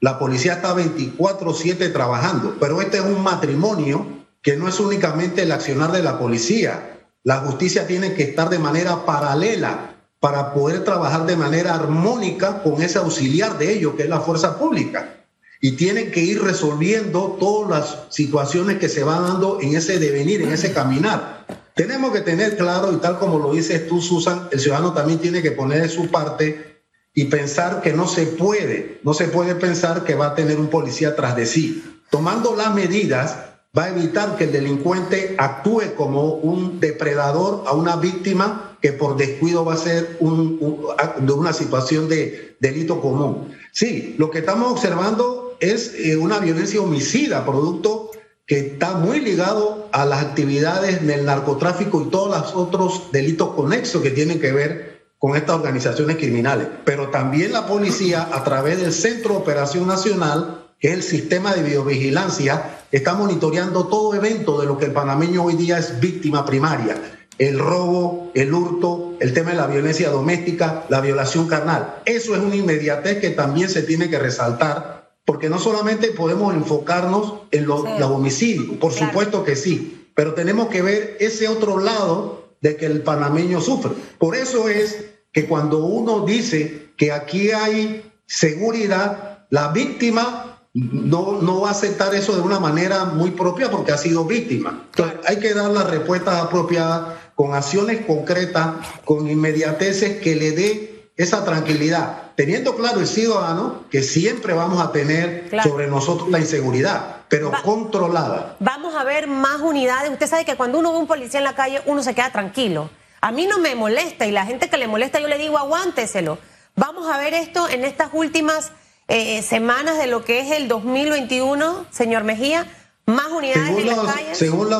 la 0.00 0.18
policía 0.18 0.54
está 0.54 0.74
24/7 0.74 1.92
trabajando, 1.92 2.56
pero 2.58 2.80
este 2.82 2.98
es 2.98 3.04
un 3.04 3.22
matrimonio 3.22 4.26
que 4.42 4.56
no 4.56 4.68
es 4.68 4.80
únicamente 4.80 5.42
el 5.42 5.52
accionar 5.52 5.92
de 5.92 6.02
la 6.02 6.18
policía. 6.18 6.98
La 7.22 7.38
justicia 7.38 7.86
tiene 7.86 8.12
que 8.14 8.24
estar 8.24 8.50
de 8.50 8.58
manera 8.58 9.06
paralela 9.06 9.93
para 10.24 10.54
poder 10.54 10.84
trabajar 10.84 11.26
de 11.26 11.36
manera 11.36 11.74
armónica 11.74 12.62
con 12.62 12.80
ese 12.80 12.96
auxiliar 12.96 13.58
de 13.58 13.74
ellos, 13.74 13.92
que 13.94 14.04
es 14.04 14.08
la 14.08 14.20
fuerza 14.20 14.58
pública. 14.58 15.16
Y 15.60 15.72
tienen 15.72 16.10
que 16.10 16.20
ir 16.20 16.42
resolviendo 16.42 17.36
todas 17.38 17.68
las 17.68 17.98
situaciones 18.08 18.78
que 18.78 18.88
se 18.88 19.04
van 19.04 19.22
dando 19.24 19.58
en 19.60 19.76
ese 19.76 19.98
devenir, 19.98 20.40
en 20.40 20.50
ese 20.50 20.72
caminar. 20.72 21.44
Tenemos 21.74 22.10
que 22.10 22.22
tener 22.22 22.56
claro, 22.56 22.90
y 22.94 22.96
tal 22.96 23.18
como 23.18 23.38
lo 23.38 23.52
dices 23.52 23.86
tú, 23.86 24.00
Susan, 24.00 24.48
el 24.50 24.60
ciudadano 24.60 24.94
también 24.94 25.18
tiene 25.18 25.42
que 25.42 25.52
poner 25.52 25.82
de 25.82 25.90
su 25.90 26.10
parte 26.10 26.80
y 27.12 27.26
pensar 27.26 27.82
que 27.82 27.92
no 27.92 28.08
se 28.08 28.24
puede, 28.24 29.00
no 29.04 29.12
se 29.12 29.28
puede 29.28 29.54
pensar 29.54 30.04
que 30.04 30.14
va 30.14 30.28
a 30.28 30.34
tener 30.34 30.58
un 30.58 30.68
policía 30.68 31.14
tras 31.16 31.36
de 31.36 31.44
sí. 31.44 31.84
Tomando 32.08 32.56
las 32.56 32.74
medidas, 32.74 33.36
va 33.76 33.84
a 33.84 33.88
evitar 33.90 34.36
que 34.36 34.44
el 34.44 34.52
delincuente 34.52 35.34
actúe 35.36 35.94
como 35.96 36.36
un 36.36 36.80
depredador 36.80 37.64
a 37.66 37.72
una 37.72 37.96
víctima 37.96 38.73
que 38.84 38.92
por 38.92 39.16
descuido 39.16 39.64
va 39.64 39.72
a 39.72 39.78
ser 39.78 40.18
de 40.18 41.32
una 41.32 41.54
situación 41.54 42.06
de 42.06 42.54
delito 42.60 43.00
común. 43.00 43.56
Sí, 43.72 44.14
lo 44.18 44.30
que 44.30 44.40
estamos 44.40 44.70
observando 44.70 45.56
es 45.58 45.94
eh, 45.94 46.18
una 46.18 46.38
violencia 46.38 46.82
homicida, 46.82 47.46
producto 47.46 48.10
que 48.46 48.58
está 48.58 48.92
muy 48.96 49.20
ligado 49.20 49.88
a 49.90 50.04
las 50.04 50.20
actividades 50.20 51.06
del 51.06 51.24
narcotráfico 51.24 52.02
y 52.02 52.10
todos 52.10 52.38
los 52.38 52.54
otros 52.54 53.10
delitos 53.10 53.54
conexos 53.54 54.02
que 54.02 54.10
tienen 54.10 54.38
que 54.38 54.52
ver 54.52 55.00
con 55.16 55.34
estas 55.34 55.56
organizaciones 55.56 56.18
criminales. 56.18 56.68
Pero 56.84 57.08
también 57.08 57.54
la 57.54 57.66
policía, 57.66 58.28
a 58.32 58.44
través 58.44 58.82
del 58.82 58.92
Centro 58.92 59.30
de 59.30 59.38
Operación 59.38 59.86
Nacional, 59.86 60.74
que 60.78 60.88
es 60.88 60.94
el 60.94 61.02
sistema 61.02 61.54
de 61.54 61.62
videovigilancia, 61.62 62.80
está 62.92 63.14
monitoreando 63.14 63.86
todo 63.86 64.14
evento 64.14 64.60
de 64.60 64.66
lo 64.66 64.76
que 64.76 64.84
el 64.84 64.92
panameño 64.92 65.42
hoy 65.42 65.54
día 65.54 65.78
es 65.78 65.98
víctima 66.00 66.44
primaria. 66.44 67.00
El 67.38 67.58
robo, 67.58 68.30
el 68.34 68.54
hurto, 68.54 69.16
el 69.20 69.32
tema 69.34 69.50
de 69.50 69.56
la 69.56 69.66
violencia 69.66 70.10
doméstica, 70.10 70.84
la 70.88 71.00
violación 71.00 71.48
carnal. 71.48 71.96
Eso 72.04 72.34
es 72.34 72.40
una 72.40 72.56
inmediatez 72.56 73.20
que 73.20 73.30
también 73.30 73.68
se 73.68 73.82
tiene 73.82 74.08
que 74.08 74.18
resaltar 74.18 74.94
porque 75.24 75.48
no 75.48 75.58
solamente 75.58 76.08
podemos 76.08 76.54
enfocarnos 76.54 77.34
en 77.50 77.66
los, 77.66 77.82
homicidios, 77.82 78.76
por 78.76 78.92
supuesto 78.92 79.42
que 79.42 79.56
sí, 79.56 80.10
pero 80.14 80.34
tenemos 80.34 80.68
que 80.68 80.82
ver 80.82 81.16
ese 81.18 81.48
otro 81.48 81.78
lado 81.78 82.56
de 82.60 82.76
que 82.76 82.86
el 82.86 83.02
panameño 83.02 83.60
sufre. 83.60 83.92
Por 84.18 84.36
eso 84.36 84.68
es 84.68 85.04
que 85.32 85.46
cuando 85.46 85.84
uno 85.84 86.24
dice 86.24 86.90
que 86.96 87.10
aquí 87.10 87.50
hay 87.50 88.12
seguridad, 88.26 89.46
la 89.50 89.68
víctima 89.68 90.54
no, 90.74 91.40
no 91.40 91.60
va 91.60 91.68
a 91.68 91.72
aceptar 91.72 92.14
eso 92.14 92.34
de 92.34 92.42
una 92.42 92.60
manera 92.60 93.04
muy 93.04 93.30
propia 93.30 93.70
porque 93.70 93.92
ha 93.92 93.98
sido 93.98 94.24
víctima. 94.24 94.88
Entonces, 94.90 95.20
hay 95.26 95.38
que 95.38 95.54
dar 95.54 95.70
las 95.70 95.88
respuestas 95.88 96.42
apropiadas 96.42 97.16
con 97.34 97.54
acciones 97.54 98.04
concretas, 98.06 98.74
con 99.04 99.28
inmediateces 99.28 100.20
que 100.20 100.36
le 100.36 100.52
dé 100.52 101.10
esa 101.16 101.44
tranquilidad, 101.44 102.32
teniendo 102.34 102.74
claro 102.76 103.00
el 103.00 103.06
ciudadano 103.06 103.84
que 103.90 104.02
siempre 104.02 104.52
vamos 104.52 104.80
a 104.80 104.90
tener 104.90 105.48
sobre 105.62 105.86
nosotros 105.86 106.28
la 106.30 106.40
inseguridad, 106.40 107.18
pero 107.28 107.52
controlada. 107.62 108.56
Vamos 108.58 108.94
a 108.94 109.04
ver 109.04 109.28
más 109.28 109.60
unidades. 109.60 110.10
Usted 110.10 110.26
sabe 110.26 110.44
que 110.44 110.56
cuando 110.56 110.78
uno 110.78 110.92
ve 110.92 110.98
un 110.98 111.06
policía 111.06 111.38
en 111.38 111.44
la 111.44 111.54
calle, 111.54 111.82
uno 111.86 112.02
se 112.02 112.14
queda 112.14 112.30
tranquilo. 112.30 112.90
A 113.20 113.30
mí 113.30 113.46
no 113.46 113.58
me 113.58 113.74
molesta 113.74 114.26
y 114.26 114.32
la 114.32 114.44
gente 114.44 114.68
que 114.68 114.76
le 114.76 114.88
molesta 114.88 115.20
yo 115.20 115.28
le 115.28 115.38
digo 115.38 115.56
aguánteselo. 115.56 116.38
Vamos 116.74 117.08
a 117.08 117.16
ver 117.16 117.32
esto 117.34 117.68
en 117.68 117.84
estas 117.84 118.08
últimas 118.12 118.72
eh, 119.06 119.42
semanas 119.42 119.96
de 119.98 120.08
lo 120.08 120.24
que 120.24 120.40
es 120.40 120.50
el 120.50 120.66
2021, 120.66 121.86
señor 121.90 122.24
Mejía. 122.24 122.66
Más 123.06 123.26
unidades 123.30 123.66
según 123.66 123.80
en 123.80 123.86
las 123.88 124.14
calles. 124.14 124.38
Según 124.38 124.70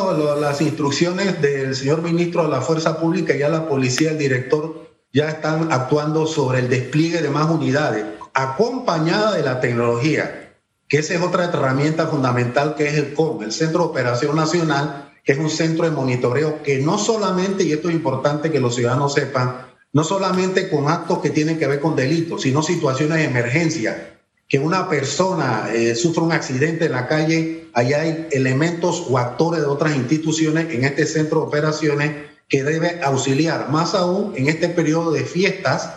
las 0.41 0.61
instrucciones 0.61 1.43
del 1.43 1.75
señor 1.75 2.03
ministro 2.03 2.45
de 2.45 2.49
la 2.49 2.61
Fuerza 2.61 2.99
Pública, 2.99 3.37
ya 3.37 3.49
la 3.49 3.69
policía, 3.69 4.13
el 4.13 4.19
director 4.19 4.89
ya 5.13 5.29
están 5.29 5.73
actuando 5.73 6.27
sobre 6.27 6.59
el 6.61 6.69
despliegue 6.69 7.23
de 7.23 7.31
más 7.31 7.51
unidades, 7.51 8.05
acompañada 8.33 9.37
de 9.37 9.43
la 9.43 9.61
tecnología, 9.61 10.55
que 10.89 10.99
esa 10.99 11.15
es 11.15 11.21
otra 11.21 11.45
herramienta 11.45 12.07
fundamental 12.07 12.75
que 12.75 12.89
es 12.89 12.95
el 12.95 13.15
COM, 13.15 13.43
el 13.43 13.53
Centro 13.53 13.81
de 13.81 13.87
Operación 13.87 14.37
Nacional, 14.37 15.13
que 15.23 15.33
es 15.33 15.39
un 15.39 15.51
centro 15.51 15.85
de 15.85 15.91
monitoreo 15.91 16.63
que 16.63 16.81
no 16.81 16.99
solamente, 16.99 17.65
y 17.65 17.73
esto 17.73 17.89
es 17.89 17.95
importante 17.95 18.51
que 18.51 18.61
los 18.61 18.75
ciudadanos 18.75 19.15
sepan, 19.15 19.67
no 19.93 20.03
solamente 20.03 20.69
con 20.69 20.89
actos 20.89 21.21
que 21.21 21.31
tienen 21.31 21.59
que 21.59 21.67
ver 21.67 21.81
con 21.81 21.95
delitos, 21.95 22.43
sino 22.43 22.63
situaciones 22.63 23.19
de 23.19 23.25
emergencia, 23.25 24.19
que 24.49 24.59
una 24.59 24.89
persona 24.89 25.71
eh, 25.73 25.95
sufra 25.95 26.25
un 26.25 26.33
accidente 26.33 26.87
en 26.87 26.93
la 26.93 27.07
calle, 27.07 27.64
allá 27.75 28.03
hay 28.03 28.29
elementos 28.31 29.07
o 29.09 29.19
actores 29.19 29.61
de 29.61 29.67
otras 29.67 29.97
instituciones 29.97 30.73
en 30.73 30.85
este 30.85 31.07
centro 31.07 31.41
de 31.41 31.47
operaciones 31.47 32.13
que 32.49 32.63
debe 32.63 33.01
auxiliar, 33.03 33.71
más 33.71 33.95
aún 33.95 34.33
en 34.37 34.49
este 34.49 34.69
periodo 34.69 35.13
de 35.13 35.25
fiestas 35.25 35.91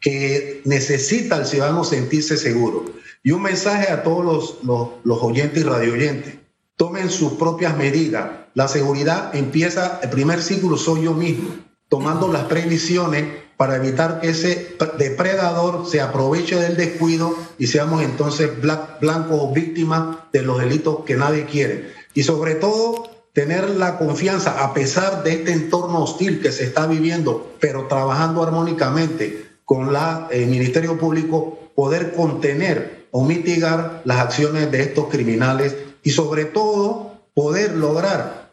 que 0.00 0.60
necesita 0.64 1.36
el 1.36 1.46
ciudadano 1.46 1.82
sentirse 1.82 2.36
seguro. 2.36 2.84
Y 3.22 3.30
un 3.30 3.42
mensaje 3.42 3.90
a 3.90 4.02
todos 4.02 4.24
los, 4.62 4.98
los, 5.04 5.22
oyentes 5.22 5.62
y 5.62 5.66
radioyentes. 5.66 6.34
Tomen 6.76 7.08
sus 7.08 7.32
propias 7.34 7.76
medidas. 7.76 8.30
La 8.52 8.68
seguridad 8.68 9.34
empieza, 9.34 10.00
el 10.02 10.10
primer 10.10 10.42
ciclo 10.42 10.76
soy 10.76 11.04
yo 11.04 11.14
mismo, 11.14 11.56
tomando 11.88 12.30
las 12.30 12.44
previsiones 12.44 13.43
para 13.56 13.76
evitar 13.76 14.20
que 14.20 14.30
ese 14.30 14.76
depredador 14.98 15.86
se 15.86 16.00
aproveche 16.00 16.56
del 16.56 16.76
descuido 16.76 17.34
y 17.58 17.68
seamos 17.68 18.02
entonces 18.02 18.50
blancos 18.60 19.38
o 19.40 19.52
víctimas 19.52 20.16
de 20.32 20.42
los 20.42 20.58
delitos 20.58 21.04
que 21.04 21.16
nadie 21.16 21.46
quiere. 21.46 21.92
Y 22.14 22.22
sobre 22.22 22.54
todo, 22.54 23.10
tener 23.32 23.70
la 23.70 23.98
confianza, 23.98 24.64
a 24.64 24.74
pesar 24.74 25.22
de 25.22 25.32
este 25.34 25.52
entorno 25.52 26.02
hostil 26.02 26.40
que 26.40 26.52
se 26.52 26.64
está 26.64 26.86
viviendo, 26.86 27.54
pero 27.60 27.86
trabajando 27.86 28.42
armónicamente 28.42 29.46
con 29.64 29.92
la, 29.92 30.28
el 30.30 30.46
Ministerio 30.46 30.98
Público, 30.98 31.58
poder 31.74 32.12
contener 32.12 33.06
o 33.10 33.24
mitigar 33.24 34.02
las 34.04 34.18
acciones 34.18 34.70
de 34.70 34.82
estos 34.82 35.06
criminales 35.06 35.76
y 36.02 36.10
sobre 36.10 36.44
todo 36.44 37.14
poder 37.34 37.74
lograr, 37.74 38.52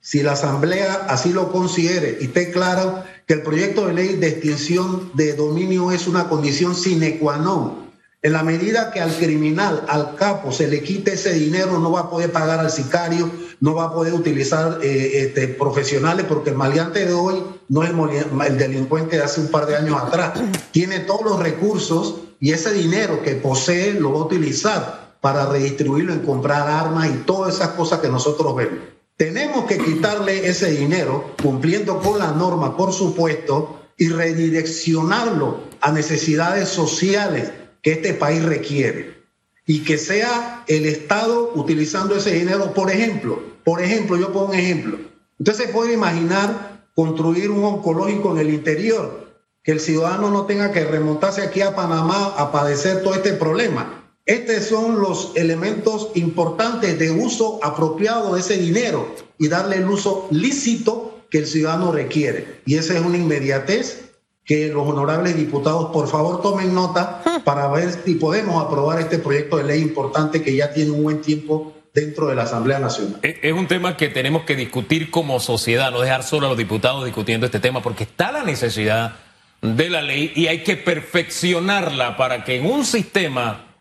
si 0.00 0.22
la 0.22 0.32
Asamblea 0.32 1.06
así 1.08 1.32
lo 1.32 1.52
considere 1.52 2.18
y 2.20 2.24
esté 2.24 2.50
claro, 2.50 3.04
que 3.26 3.34
el 3.34 3.42
proyecto 3.42 3.86
de 3.86 3.94
ley 3.94 4.16
de 4.16 4.28
extinción 4.28 5.10
de 5.14 5.34
dominio 5.34 5.92
es 5.92 6.06
una 6.06 6.28
condición 6.28 6.74
sine 6.74 7.18
qua 7.18 7.36
non 7.36 7.82
en 8.24 8.32
la 8.32 8.44
medida 8.44 8.92
que 8.92 9.00
al 9.00 9.12
criminal, 9.12 9.84
al 9.88 10.14
capo, 10.14 10.52
se 10.52 10.68
le 10.68 10.80
quite 10.80 11.14
ese 11.14 11.32
dinero, 11.32 11.80
no 11.80 11.90
va 11.90 12.02
a 12.02 12.10
poder 12.10 12.30
pagar 12.30 12.60
al 12.60 12.70
sicario, 12.70 13.28
no 13.58 13.74
va 13.74 13.86
a 13.86 13.92
poder 13.92 14.14
utilizar 14.14 14.78
eh, 14.80 15.24
este, 15.24 15.48
profesionales, 15.48 16.26
porque 16.28 16.50
el 16.50 16.56
maleante 16.56 17.04
de 17.04 17.12
hoy 17.12 17.42
no 17.68 17.82
es 17.82 17.90
el, 17.90 18.58
delincuente 18.58 19.16
de 19.16 19.24
hace 19.24 19.40
un 19.40 19.48
par 19.48 19.66
de 19.66 19.74
años 19.74 20.00
atrás. 20.00 20.34
Tiene 20.70 21.00
todos 21.00 21.24
los 21.24 21.40
recursos 21.40 22.20
y 22.38 22.52
ese 22.52 22.72
dinero 22.72 23.22
que 23.24 23.34
posee 23.34 23.94
lo 23.94 24.12
va 24.12 24.20
a 24.20 24.24
utilizar 24.24 25.16
para 25.20 25.46
redistribuirlo 25.46 26.12
en 26.12 26.20
comprar 26.20 26.68
armas 26.68 27.10
y 27.10 27.24
todas 27.24 27.56
esas 27.56 27.70
cosas 27.70 27.98
que 27.98 28.08
nosotros 28.08 28.54
vemos. 28.54 28.78
Tenemos 29.22 29.66
que 29.66 29.78
quitarle 29.78 30.48
ese 30.48 30.72
dinero, 30.72 31.36
cumpliendo 31.40 32.00
con 32.00 32.18
la 32.18 32.32
norma, 32.32 32.76
por 32.76 32.92
supuesto, 32.92 33.80
y 33.96 34.08
redireccionarlo 34.08 35.60
a 35.80 35.92
necesidades 35.92 36.68
sociales 36.68 37.52
que 37.82 37.92
este 37.92 38.14
país 38.14 38.42
requiere 38.44 39.22
y 39.64 39.84
que 39.84 39.96
sea 39.96 40.64
el 40.66 40.86
Estado 40.86 41.52
utilizando 41.54 42.16
ese 42.16 42.32
dinero, 42.32 42.74
por 42.74 42.90
ejemplo, 42.90 43.40
por 43.62 43.80
ejemplo, 43.80 44.16
yo 44.16 44.32
pongo 44.32 44.46
un 44.46 44.54
ejemplo. 44.56 44.98
Usted 45.38 45.54
se 45.54 45.68
puede 45.68 45.92
imaginar 45.92 46.82
construir 46.96 47.52
un 47.52 47.62
oncológico 47.62 48.32
en 48.32 48.38
el 48.38 48.52
interior, 48.52 49.36
que 49.62 49.70
el 49.70 49.78
ciudadano 49.78 50.32
no 50.32 50.46
tenga 50.46 50.72
que 50.72 50.84
remontarse 50.84 51.42
aquí 51.42 51.60
a 51.60 51.76
Panamá 51.76 52.34
a 52.36 52.50
padecer 52.50 53.04
todo 53.04 53.14
este 53.14 53.34
problema. 53.34 54.01
Estos 54.24 54.64
son 54.66 55.00
los 55.00 55.32
elementos 55.34 56.10
importantes 56.14 56.96
de 56.98 57.10
uso 57.10 57.58
apropiado 57.62 58.34
de 58.34 58.40
ese 58.40 58.56
dinero 58.56 59.14
y 59.36 59.48
darle 59.48 59.76
el 59.76 59.88
uso 59.88 60.28
lícito 60.30 61.24
que 61.28 61.38
el 61.38 61.46
ciudadano 61.46 61.90
requiere. 61.90 62.60
Y 62.64 62.76
esa 62.76 62.94
es 62.94 63.00
una 63.00 63.16
inmediatez 63.16 64.10
que 64.44 64.68
los 64.68 64.86
honorables 64.86 65.36
diputados 65.36 65.90
por 65.92 66.06
favor 66.08 66.40
tomen 66.40 66.72
nota 66.72 67.22
para 67.44 67.68
ver 67.68 67.90
si 68.04 68.14
podemos 68.14 68.64
aprobar 68.64 69.00
este 69.00 69.18
proyecto 69.18 69.56
de 69.56 69.64
ley 69.64 69.80
importante 69.80 70.42
que 70.42 70.54
ya 70.54 70.72
tiene 70.72 70.92
un 70.92 71.02
buen 71.02 71.20
tiempo 71.20 71.74
dentro 71.92 72.28
de 72.28 72.36
la 72.36 72.44
Asamblea 72.44 72.78
Nacional. 72.78 73.18
Es 73.22 73.52
un 73.52 73.66
tema 73.66 73.96
que 73.96 74.08
tenemos 74.08 74.44
que 74.44 74.54
discutir 74.54 75.10
como 75.10 75.40
sociedad, 75.40 75.90
no 75.90 76.00
dejar 76.00 76.22
solo 76.22 76.46
a 76.46 76.48
los 76.50 76.58
diputados 76.58 77.04
discutiendo 77.04 77.46
este 77.46 77.58
tema, 77.58 77.82
porque 77.82 78.04
está 78.04 78.30
la 78.30 78.44
necesidad 78.44 79.16
de 79.60 79.90
la 79.90 80.00
ley 80.00 80.32
y 80.34 80.46
hay 80.46 80.62
que 80.62 80.76
perfeccionarla 80.76 82.16
para 82.16 82.44
que 82.44 82.56
en 82.56 82.66
un 82.66 82.84
sistema 82.84 83.71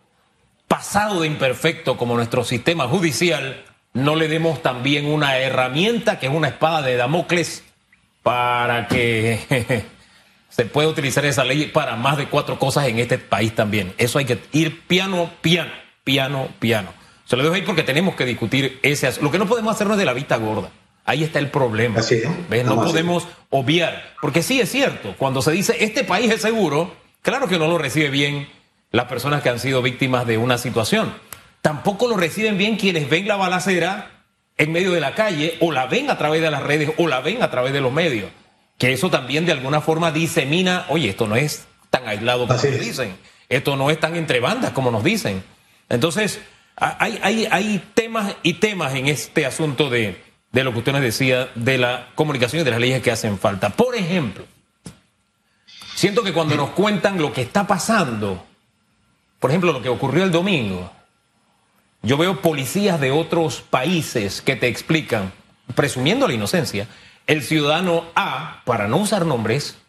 pasado 0.72 1.20
de 1.20 1.28
imperfecto 1.28 1.98
como 1.98 2.16
nuestro 2.16 2.46
sistema 2.46 2.88
judicial 2.88 3.62
no 3.92 4.16
le 4.16 4.30
demos 4.30 4.62
también 4.62 5.06
una 5.06 5.38
herramienta 5.38 6.18
que 6.18 6.28
es 6.28 6.34
una 6.34 6.48
espada 6.48 6.82
de 6.82 6.96
Damocles 6.96 7.66
para 8.24 8.88
que 8.88 9.84
se 10.50 10.64
puede 10.64 10.88
utilizar 10.88 11.26
esa 11.26 11.44
ley 11.44 11.66
para 11.66 11.98
más 11.98 12.16
de 12.16 12.28
cuatro 12.28 12.58
cosas 12.58 12.88
en 12.88 13.00
este 13.00 13.18
país 13.18 13.54
también. 13.54 13.94
Eso 13.98 14.18
hay 14.18 14.24
que 14.24 14.40
ir 14.54 14.88
piano, 14.88 15.30
piano, 15.42 15.72
piano, 16.06 16.48
piano. 16.60 16.94
Se 17.26 17.36
lo 17.36 17.44
dejo 17.44 17.56
ahí 17.56 17.64
porque 17.64 17.84
tenemos 17.84 18.16
que 18.16 18.24
discutir 18.24 18.80
ese 18.82 19.12
Lo 19.22 19.30
que 19.30 19.40
no 19.40 19.48
podemos 19.48 19.76
hacer 19.76 19.88
no 19.88 19.96
es 19.96 20.00
de 20.00 20.06
la 20.06 20.14
vista 20.14 20.38
gorda. 20.38 20.70
Ahí 21.04 21.26
está 21.26 21.40
el 21.40 21.50
problema. 21.50 22.00
Así 22.00 22.22
No, 22.64 22.76
podemos 22.78 23.28
obviar. 23.50 24.14
Porque 24.22 24.42
sí 24.42 24.62
es 24.62 24.72
cierto, 24.72 25.16
cuando 25.18 25.42
se 25.42 25.52
dice 25.52 25.76
este 25.84 26.06
país 26.06 26.32
es 26.32 26.42
seguro, 26.42 26.96
claro 27.22 27.50
que 27.50 27.60
no 27.60 27.68
lo 27.68 27.78
recibe 27.78 28.10
bien 28.10 28.48
las 28.92 29.06
personas 29.06 29.42
que 29.42 29.50
han 29.50 29.60
sido 29.60 29.82
víctimas 29.82 30.28
de 30.28 30.38
una 30.38 30.58
situación. 30.58 31.14
Tampoco 31.62 32.08
lo 32.08 32.18
reciben 32.18 32.58
bien 32.58 32.78
quienes 32.78 33.10
ven 33.10 33.28
la 33.28 33.36
balacera 33.36 34.24
en 34.58 34.72
medio 34.72 34.92
de 34.92 35.00
la 35.00 35.16
calle 35.16 35.58
o 35.60 35.72
la 35.72 35.86
ven 35.86 36.10
a 36.10 36.18
través 36.18 36.42
de 36.42 36.52
las 36.52 36.64
redes 36.64 36.92
o 36.98 37.08
la 37.08 37.22
ven 37.22 37.42
a 37.42 37.50
través 37.50 37.74
de 37.74 37.82
los 37.82 37.92
medios 37.92 38.30
que 38.82 38.92
eso 38.92 39.12
también 39.12 39.46
de 39.46 39.52
alguna 39.52 39.80
forma 39.80 40.12
disemina, 40.12 40.88
oye, 40.90 41.10
esto 41.10 41.28
no 41.28 41.36
es 41.36 41.68
tan 41.92 42.08
aislado 42.08 42.48
como 42.48 42.60
nos 42.60 42.80
dicen, 42.80 43.16
esto 43.48 43.76
no 43.76 43.92
es 43.92 44.00
tan 44.00 44.16
entre 44.16 44.40
bandas 44.40 44.72
como 44.72 44.90
nos 44.90 45.04
dicen. 45.04 45.44
Entonces, 45.88 46.42
hay, 46.76 47.20
hay, 47.22 47.48
hay 47.52 47.92
temas 47.94 48.36
y 48.42 48.54
temas 48.56 48.96
en 48.96 49.06
este 49.06 49.46
asunto 49.46 49.92
de, 49.92 50.20
de 50.52 50.64
lo 50.64 50.72
que 50.74 50.80
usted 50.80 50.94
nos 50.94 51.02
decía, 51.02 51.50
de 51.54 51.78
la 51.78 52.08
comunicación 52.16 52.62
y 52.62 52.66
de 52.66 52.72
las 52.72 52.80
leyes 52.80 53.04
que 53.04 53.12
hacen 53.12 53.38
falta. 53.38 53.70
Por 53.70 53.94
ejemplo, 53.94 54.46
siento 55.94 56.24
que 56.24 56.34
cuando 56.34 56.56
nos 56.56 56.72
cuentan 56.72 57.22
lo 57.22 57.32
que 57.32 57.44
está 57.44 57.68
pasando, 57.68 58.48
por 59.42 59.50
ejemplo, 59.50 59.74
lo 59.74 59.82
que 59.82 59.90
ocurrió 59.90 60.24
el 60.24 60.32
domingo, 60.32 60.92
yo 62.04 62.16
veo 62.16 62.42
policías 62.42 63.02
de 63.02 63.10
otros 63.10 63.62
países 63.68 64.40
que 64.40 64.56
te 64.56 64.68
explican, 64.68 65.34
presumiendo 65.74 66.28
la 66.28 66.36
inocencia, 66.36 66.88
el 67.26 67.42
ciudadano 67.42 68.06
A, 68.14 68.62
para 68.66 68.88
no 68.88 68.98
usar 68.98 69.26
nombres, 69.26 69.80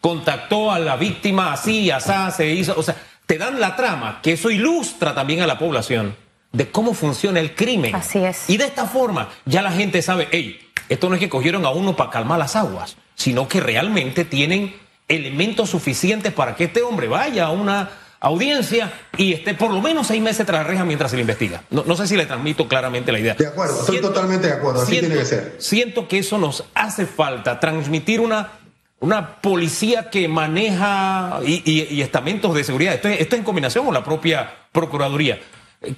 contactó 0.00 0.72
a 0.72 0.78
la 0.78 0.96
víctima 0.96 1.52
así, 1.52 1.90
así, 1.90 2.12
se 2.34 2.46
hizo, 2.48 2.74
o 2.78 2.82
sea, 2.82 2.96
te 3.26 3.36
dan 3.36 3.60
la 3.60 3.76
trama, 3.76 4.20
que 4.22 4.32
eso 4.32 4.50
ilustra 4.50 5.14
también 5.14 5.42
a 5.42 5.46
la 5.46 5.58
población 5.58 6.16
de 6.52 6.70
cómo 6.70 6.94
funciona 6.94 7.40
el 7.40 7.54
crimen. 7.54 7.94
Así 7.94 8.24
es. 8.24 8.48
Y 8.48 8.56
de 8.56 8.64
esta 8.64 8.86
forma 8.86 9.28
ya 9.44 9.60
la 9.60 9.72
gente 9.72 10.00
sabe, 10.00 10.28
hey, 10.32 10.66
esto 10.88 11.10
no 11.10 11.16
es 11.16 11.20
que 11.20 11.28
cogieron 11.28 11.66
a 11.66 11.70
uno 11.70 11.94
para 11.94 12.08
calmar 12.08 12.38
las 12.38 12.56
aguas, 12.56 12.96
sino 13.16 13.48
que 13.48 13.60
realmente 13.60 14.24
tienen 14.24 14.74
elementos 15.08 15.68
suficientes 15.68 16.32
para 16.32 16.56
que 16.56 16.64
este 16.64 16.82
hombre 16.82 17.06
vaya 17.06 17.44
a 17.44 17.50
una 17.50 17.90
audiencia 18.24 18.90
y 19.18 19.34
esté 19.34 19.52
por 19.52 19.70
lo 19.70 19.82
menos 19.82 20.06
seis 20.06 20.22
meses 20.22 20.46
tras 20.46 20.62
la 20.62 20.64
reja 20.64 20.84
mientras 20.84 21.10
se 21.10 21.16
le 21.18 21.20
investiga. 21.20 21.62
No, 21.70 21.94
sé 21.94 22.06
si 22.06 22.16
le 22.16 22.24
transmito 22.24 22.66
claramente 22.66 23.12
la 23.12 23.18
idea. 23.18 23.34
De 23.34 23.46
acuerdo, 23.46 23.80
estoy 23.80 24.00
totalmente 24.00 24.46
de 24.46 24.54
acuerdo, 24.54 24.80
así 24.80 24.98
tiene 24.98 25.14
que 25.14 25.26
ser. 25.26 25.56
Siento 25.58 26.08
que 26.08 26.18
eso 26.18 26.38
nos 26.38 26.64
hace 26.74 27.04
falta, 27.04 27.60
transmitir 27.60 28.20
una, 28.20 28.52
una 29.00 29.42
policía 29.42 30.08
que 30.08 30.26
maneja 30.26 31.40
y, 31.44 32.00
estamentos 32.00 32.54
de 32.54 32.64
seguridad. 32.64 32.94
Esto, 32.94 33.08
esto 33.08 33.36
en 33.36 33.44
combinación 33.44 33.84
con 33.84 33.92
la 33.92 34.02
propia 34.02 34.54
Procuraduría, 34.72 35.38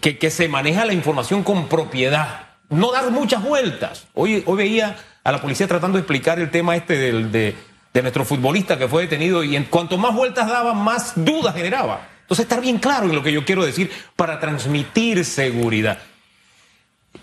que, 0.01 0.19
que 0.19 0.31
se 0.31 0.49
maneja 0.49 0.85
la 0.85 0.93
información 0.93 1.45
con 1.45 1.69
propiedad, 1.69 2.49
no 2.71 2.91
dar 2.91 3.09
muchas 3.13 3.43
vueltas. 3.43 4.09
Hoy, 4.15 4.43
hoy 4.47 4.57
veía 4.57 4.97
a 5.23 5.31
la 5.31 5.41
policía 5.41 5.69
tratando 5.69 5.97
de 5.97 6.01
explicar 6.01 6.41
el 6.41 6.51
tema 6.51 6.75
este 6.75 6.99
del, 6.99 7.31
de, 7.31 7.55
de 7.95 8.03
nuestro 8.03 8.25
futbolista 8.25 8.77
que 8.77 8.89
fue 8.89 9.03
detenido 9.03 9.45
y 9.45 9.55
en 9.55 9.65
cuanto 9.65 9.97
más 9.97 10.13
vueltas 10.13 10.49
daba, 10.49 10.75
más 10.75 11.13
dudas 11.15 11.55
generaba. 11.55 12.16
Entonces, 12.27 12.45
estar 12.45 12.61
bien 12.61 12.79
claro 12.79 13.07
en 13.07 13.15
lo 13.15 13.23
que 13.23 13.31
yo 13.31 13.45
quiero 13.45 13.65
decir 13.65 13.89
para 14.17 14.41
transmitir 14.41 15.25
seguridad. 15.25 15.99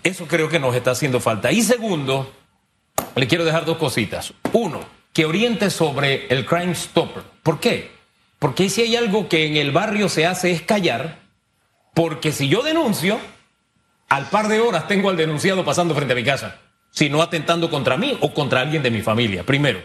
Eso 0.02 0.26
creo 0.26 0.48
que 0.48 0.58
nos 0.58 0.74
está 0.74 0.92
haciendo 0.92 1.20
falta. 1.20 1.52
Y 1.52 1.60
segundo, 1.60 2.32
le 3.14 3.26
quiero 3.26 3.44
dejar 3.44 3.66
dos 3.66 3.76
cositas. 3.76 4.32
Uno, 4.54 4.80
que 5.12 5.26
oriente 5.26 5.68
sobre 5.68 6.26
el 6.28 6.46
Crime 6.46 6.74
Stopper. 6.74 7.22
¿Por 7.42 7.60
qué? 7.60 7.90
Porque 8.38 8.70
si 8.70 8.80
hay 8.80 8.96
algo 8.96 9.28
que 9.28 9.46
en 9.46 9.56
el 9.56 9.72
barrio 9.72 10.08
se 10.08 10.24
hace 10.24 10.52
es 10.52 10.62
callar, 10.62 11.20
porque 11.92 12.32
si 12.32 12.48
yo 12.48 12.62
denuncio, 12.62 13.20
al 14.08 14.30
par 14.30 14.48
de 14.48 14.60
horas 14.60 14.88
tengo 14.88 15.10
al 15.10 15.18
denunciado 15.18 15.66
pasando 15.66 15.94
frente 15.94 16.14
a 16.14 16.16
mi 16.16 16.24
casa, 16.24 16.60
si 16.90 17.10
no 17.10 17.20
atentando 17.20 17.70
contra 17.70 17.98
mí 17.98 18.16
o 18.20 18.32
contra 18.32 18.62
alguien 18.62 18.82
de 18.82 18.90
mi 18.90 19.02
familia, 19.02 19.44
primero. 19.44 19.82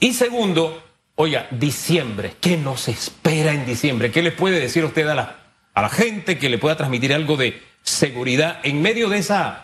Y 0.00 0.14
segundo, 0.14 0.82
Oiga, 1.20 1.48
diciembre, 1.50 2.36
¿qué 2.40 2.56
nos 2.56 2.86
espera 2.86 3.52
en 3.52 3.66
diciembre? 3.66 4.12
¿Qué 4.12 4.22
le 4.22 4.30
puede 4.30 4.60
decir 4.60 4.84
usted 4.84 5.04
a 5.08 5.16
la, 5.16 5.36
a 5.74 5.82
la 5.82 5.88
gente 5.88 6.38
que 6.38 6.48
le 6.48 6.58
pueda 6.58 6.76
transmitir 6.76 7.12
algo 7.12 7.36
de 7.36 7.60
seguridad 7.82 8.60
en 8.62 8.80
medio 8.80 9.08
de 9.08 9.18
esas 9.18 9.58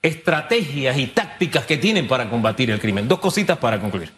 estrategias 0.00 0.96
y 0.96 1.08
tácticas 1.08 1.66
que 1.66 1.76
tienen 1.76 2.06
para 2.06 2.30
combatir 2.30 2.70
el 2.70 2.78
crimen? 2.78 3.08
Dos 3.08 3.18
cositas 3.18 3.58
para 3.58 3.80
concluir. 3.80 4.12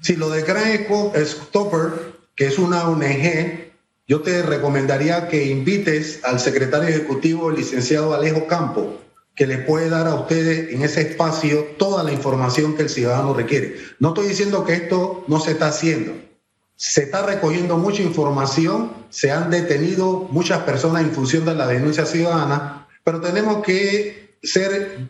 Si 0.00 0.16
lo 0.16 0.30
de 0.30 0.46
Crime 0.46 0.86
Stopper, 1.26 2.14
que 2.34 2.46
es 2.46 2.58
una 2.58 2.88
ONG, 2.88 3.70
yo 4.08 4.22
te 4.22 4.40
recomendaría 4.40 5.28
que 5.28 5.44
invites 5.44 6.24
al 6.24 6.40
secretario 6.40 6.88
ejecutivo, 6.88 7.50
el 7.50 7.56
licenciado 7.56 8.14
Alejo 8.14 8.46
Campo, 8.46 8.99
que 9.40 9.46
le 9.46 9.56
puede 9.56 9.88
dar 9.88 10.06
a 10.06 10.16
ustedes 10.16 10.70
en 10.70 10.82
ese 10.82 11.00
espacio 11.00 11.68
toda 11.78 12.02
la 12.02 12.12
información 12.12 12.76
que 12.76 12.82
el 12.82 12.90
ciudadano 12.90 13.32
requiere. 13.32 13.74
No 13.98 14.08
estoy 14.08 14.26
diciendo 14.26 14.66
que 14.66 14.74
esto 14.74 15.24
no 15.28 15.40
se 15.40 15.52
está 15.52 15.68
haciendo. 15.68 16.12
Se 16.76 17.04
está 17.04 17.24
recogiendo 17.24 17.78
mucha 17.78 18.02
información, 18.02 18.92
se 19.08 19.32
han 19.32 19.48
detenido 19.48 20.28
muchas 20.30 20.58
personas 20.64 21.04
en 21.04 21.12
función 21.12 21.46
de 21.46 21.54
la 21.54 21.66
denuncia 21.66 22.04
ciudadana, 22.04 22.86
pero 23.02 23.22
tenemos 23.22 23.64
que 23.64 24.36
ser, 24.42 25.08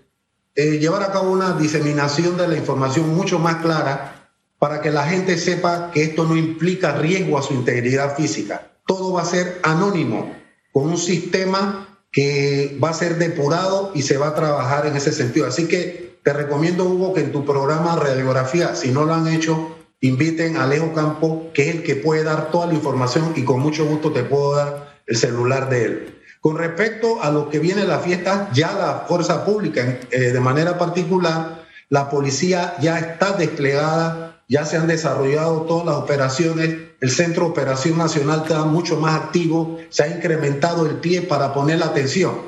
eh, 0.54 0.78
llevar 0.78 1.02
a 1.02 1.10
cabo 1.10 1.32
una 1.32 1.54
diseminación 1.54 2.36
de 2.36 2.46
la 2.46 2.56
información 2.56 3.12
mucho 3.12 3.40
más 3.40 3.56
clara 3.56 4.30
para 4.60 4.80
que 4.80 4.92
la 4.92 5.08
gente 5.08 5.38
sepa 5.38 5.90
que 5.90 6.04
esto 6.04 6.22
no 6.22 6.36
implica 6.36 6.92
riesgo 6.92 7.36
a 7.36 7.42
su 7.42 7.52
integridad 7.52 8.14
física. 8.14 8.70
Todo 8.86 9.12
va 9.12 9.22
a 9.22 9.24
ser 9.24 9.58
anónimo, 9.64 10.36
con 10.70 10.86
un 10.86 10.98
sistema 10.98 11.88
que 12.12 12.79
va 12.83 12.90
a 12.90 12.94
ser 12.94 13.18
depurado 13.18 13.92
y 13.94 14.03
se 14.03 14.18
va 14.18 14.29
a 14.29 14.35
trabajar 14.35 14.87
en 14.87 14.96
ese 14.96 15.12
sentido. 15.12 15.46
Así 15.46 15.66
que 15.68 16.18
te 16.23 16.33
recomiendo, 16.33 16.85
Hugo, 16.85 17.14
que 17.14 17.20
en 17.20 17.33
tu 17.33 17.44
programa 17.44 17.96
Radiografía, 17.96 18.75
si 18.75 18.90
no 18.90 19.05
lo 19.05 19.14
han 19.14 19.29
hecho, 19.29 19.77
inviten 20.01 20.57
a 20.57 20.64
Alejo 20.64 20.92
Campo, 20.92 21.51
que 21.55 21.68
es 21.68 21.77
el 21.77 21.83
que 21.83 21.96
puede 21.96 22.25
dar 22.25 22.51
toda 22.51 22.66
la 22.66 22.75
información 22.75 23.33
y 23.37 23.44
con 23.44 23.61
mucho 23.61 23.87
gusto 23.87 24.12
te 24.12 24.25
puedo 24.25 24.57
dar 24.57 25.01
el 25.07 25.16
celular 25.16 25.68
de 25.68 25.85
él. 25.85 26.20
Con 26.40 26.57
respecto 26.57 27.23
a 27.23 27.31
lo 27.31 27.51
que 27.51 27.59
viene 27.59 27.85
la 27.85 27.99
fiesta, 27.99 28.49
ya 28.53 28.73
la 28.73 29.05
fuerza 29.07 29.44
pública, 29.44 29.99
eh, 30.11 30.18
de 30.33 30.40
manera 30.40 30.79
particular, 30.79 31.64
la 31.90 32.09
policía 32.09 32.77
ya 32.81 32.99
está 32.99 33.33
desplegada, 33.33 34.29
ya 34.50 34.66
se 34.66 34.76
han 34.76 34.88
desarrollado 34.88 35.62
todas 35.62 35.86
las 35.86 35.96
operaciones 35.96 36.90
el 37.00 37.10
Centro 37.10 37.44
de 37.44 37.50
Operación 37.50 37.96
Nacional 37.96 38.42
está 38.42 38.64
mucho 38.64 38.98
más 38.98 39.14
activo, 39.14 39.78
se 39.88 40.02
ha 40.02 40.08
incrementado 40.08 40.86
el 40.86 40.96
pie 40.96 41.22
para 41.22 41.54
poner 41.54 41.78
la 41.78 41.86
atención. 41.86 42.42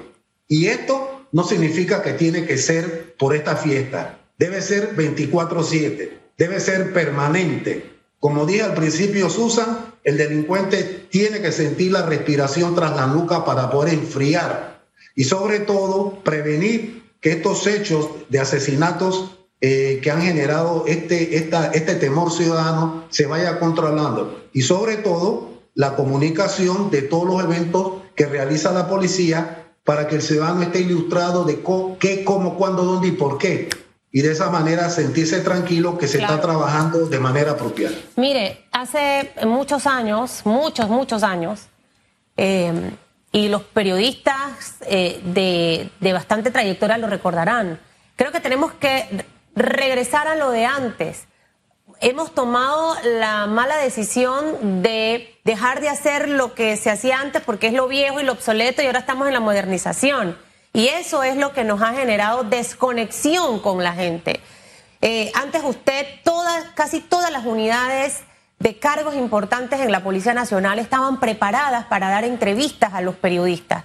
Y 0.47 0.67
esto 0.67 1.27
no 1.33 1.45
significa 1.45 2.03
que 2.03 2.13
tiene 2.13 2.45
que 2.45 2.59
ser 2.59 3.15
por 3.17 3.35
esta 3.35 3.57
fiesta, 3.57 4.19
debe 4.39 4.61
ser 4.61 4.95
24/7, 4.95 6.19
debe 6.37 6.61
ser 6.61 6.93
permanente. 6.93 7.93
Como 8.21 8.45
dije 8.45 8.63
al 8.63 8.75
principio, 8.75 9.31
Susan, 9.31 9.95
el 10.05 10.19
delincuente 10.19 11.07
tiene 11.09 11.41
que 11.41 11.51
sentir 11.53 11.93
la 11.93 12.05
respiración 12.05 12.75
tras 12.75 12.95
la 12.95 13.07
nuca 13.07 13.45
para 13.45 13.71
poder 13.71 13.95
enfriar 13.95 14.83
y 15.15 15.25
sobre 15.25 15.61
todo 15.61 16.23
prevenir 16.23 17.05
que 17.21 17.33
estos 17.33 17.67
hechos 17.67 18.09
de 18.29 18.41
asesinatos 18.41 19.39
eh, 19.65 20.01
que 20.03 20.11
han 20.11 20.21
generado 20.21 20.87
este, 20.89 21.37
esta, 21.37 21.69
este 21.69 21.95
temor 21.95 22.33
ciudadano 22.33 23.05
se 23.11 23.27
vaya 23.27 23.61
controlando. 23.61 24.49
Y 24.53 24.63
sobre 24.63 24.97
todo, 24.97 25.53
la 25.77 25.95
comunicación 25.95 26.91
de 26.91 27.03
todos 27.03 27.29
los 27.29 27.45
eventos 27.45 28.03
que 28.17 28.27
realiza 28.27 28.73
la 28.73 28.89
policía 28.89 29.69
para 29.85 30.09
que 30.09 30.17
el 30.17 30.23
ciudadano 30.23 30.63
esté 30.63 30.81
ilustrado 30.81 31.45
de 31.45 31.63
qué, 32.01 32.25
cómo, 32.25 32.57
cuándo, 32.57 32.83
dónde 32.83 33.07
y 33.07 33.13
por 33.13 33.39
qué. 33.39 33.69
Y 34.11 34.23
de 34.23 34.33
esa 34.33 34.51
manera 34.51 34.91
sentirse 34.91 35.39
tranquilo 35.43 35.97
que 35.97 36.09
se 36.09 36.21
está 36.21 36.41
trabajando 36.41 37.07
de 37.07 37.21
manera 37.21 37.53
apropiada. 37.53 37.95
Mire, 38.17 38.65
hace 38.73 39.31
muchos 39.47 39.87
años, 39.87 40.43
muchos, 40.45 40.89
muchos 40.89 41.23
años, 41.23 41.69
eh, 42.37 42.91
y 43.31 43.47
los 43.47 43.63
periodistas 43.63 44.79
eh, 44.89 45.21
de, 45.25 45.89
de 46.01 46.13
bastante 46.13 46.51
trayectoria 46.51 46.99
lo 46.99 47.07
recordarán, 47.07 47.79
creo 48.17 48.33
que 48.33 48.41
tenemos 48.41 48.73
que 48.73 49.25
regresar 49.55 50.29
a 50.29 50.35
lo 50.35 50.51
de 50.51 50.67
antes. 50.67 51.27
Hemos 52.01 52.35
tomado 52.35 52.97
la 53.05 53.47
mala 53.47 53.77
decisión 53.77 54.83
de 54.83 55.39
dejar 55.45 55.81
de 55.81 55.89
hacer 55.89 56.29
lo 56.29 56.55
que 56.55 56.77
se 56.77 56.91
hacía 56.91 57.21
antes 57.21 57.43
porque 57.43 57.69
es 57.69 57.73
lo 57.73 57.87
viejo 57.87 58.21
y 58.21 58.25
lo 58.25 58.33
obsoleto 58.33 58.83
y 58.83 58.87
ahora 58.87 59.01
estamos 59.01 59.29
en 59.29 59.35
la 59.35 59.41
modernización. 59.41 60.37
Y 60.73 60.89
eso 60.89 61.23
es 61.23 61.37
lo 61.37 61.53
que 61.53 61.65
nos 61.65 61.83
ha 61.83 61.93
generado 61.93 62.45
desconexión 62.45 63.61
con 63.61 63.85
la 63.85 63.93
gente. 63.93 64.41
Eh, 65.01 65.31
antes 65.35 65.63
usted, 65.65 66.07
todas, 66.25 66.65
casi 66.75 67.01
todas 67.01 67.31
las 67.31 67.45
unidades 67.45 68.23
de 68.59 68.79
cargos 68.79 69.15
importantes 69.15 69.81
en 69.81 69.93
la 69.93 70.03
Policía 70.03 70.35
Nacional 70.35 70.79
estaban 70.79 71.21
preparadas 71.21 71.85
para 71.87 72.09
dar 72.09 72.25
entrevistas 72.25 72.95
a 72.95 73.01
los 73.01 73.17
periodistas. 73.17 73.85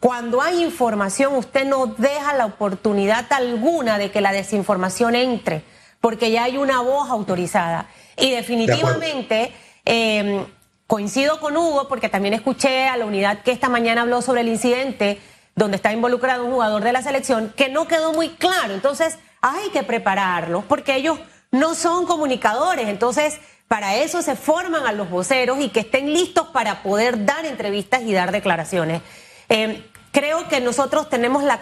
Cuando 0.00 0.40
hay 0.40 0.62
información, 0.62 1.34
usted 1.34 1.64
no 1.64 1.86
deja 1.86 2.34
la 2.34 2.46
oportunidad 2.46 3.26
alguna 3.32 3.98
de 3.98 4.12
que 4.12 4.20
la 4.20 4.32
desinformación 4.32 5.16
entre, 5.16 5.64
porque 6.00 6.30
ya 6.30 6.44
hay 6.44 6.56
una 6.56 6.80
voz 6.80 7.10
autorizada. 7.10 7.88
Y 8.16 8.30
definitivamente 8.30 9.52
em, 9.84 10.44
coincido 10.86 11.40
con 11.40 11.56
Hugo, 11.56 11.88
porque 11.88 12.08
también 12.08 12.34
escuché 12.34 12.86
a 12.86 12.96
la 12.96 13.06
unidad 13.06 13.42
que 13.42 13.50
esta 13.50 13.68
mañana 13.68 14.02
habló 14.02 14.22
sobre 14.22 14.42
el 14.42 14.48
incidente 14.48 15.20
donde 15.56 15.76
está 15.76 15.92
involucrado 15.92 16.44
un 16.44 16.52
jugador 16.52 16.84
de 16.84 16.92
la 16.92 17.02
selección, 17.02 17.52
que 17.56 17.68
no 17.68 17.88
quedó 17.88 18.12
muy 18.12 18.28
claro. 18.30 18.74
Entonces, 18.74 19.18
hay 19.40 19.70
que 19.70 19.82
prepararlos, 19.82 20.64
porque 20.64 20.94
ellos 20.94 21.18
no 21.50 21.74
son 21.74 22.06
comunicadores. 22.06 22.88
Entonces, 22.88 23.40
para 23.66 23.96
eso 23.96 24.22
se 24.22 24.36
forman 24.36 24.86
a 24.86 24.92
los 24.92 25.10
voceros 25.10 25.58
y 25.60 25.70
que 25.70 25.80
estén 25.80 26.12
listos 26.12 26.46
para 26.48 26.84
poder 26.84 27.24
dar 27.26 27.44
entrevistas 27.44 28.02
y 28.02 28.12
dar 28.12 28.30
declaraciones. 28.30 29.02
Em, 29.48 29.82
creo 30.12 30.48
que 30.48 30.60
nosotros 30.60 31.08
tenemos 31.08 31.42
la, 31.42 31.58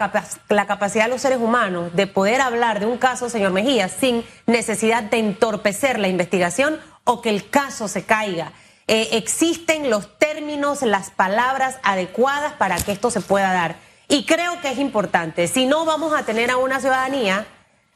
la, 0.48 0.66
capacidad, 0.66 1.08
los 1.08 1.22
seres 1.22 1.38
humanos, 1.38 1.94
de 1.94 2.06
poder 2.06 2.40
hablar 2.40 2.80
de 2.80 2.86
un 2.86 2.98
caso, 2.98 3.28
señor 3.28 3.52
Mejía, 3.52 3.88
sin 3.88 4.24
necesidad 4.46 5.04
de 5.04 5.18
entorpecer 5.18 5.98
la 5.98 6.08
investigación 6.08 6.80
o 7.04 7.20
que 7.22 7.30
el 7.30 7.48
caso 7.48 7.86
se 7.88 8.04
caiga. 8.04 8.52
Eh, 8.88 9.10
existen 9.12 9.90
los 9.90 10.18
términos, 10.18 10.82
las 10.82 11.10
palabras 11.10 11.78
adecuadas 11.82 12.54
para 12.54 12.76
que 12.76 12.92
esto 12.92 13.10
se 13.10 13.20
pueda 13.20 13.52
dar. 13.52 13.76
Y 14.08 14.24
creo 14.24 14.60
que 14.60 14.70
es 14.70 14.78
importante. 14.78 15.48
Si 15.48 15.66
no, 15.66 15.84
vamos 15.84 16.12
a 16.12 16.24
tener 16.24 16.50
a 16.50 16.56
una 16.56 16.80
ciudadanía 16.80 17.46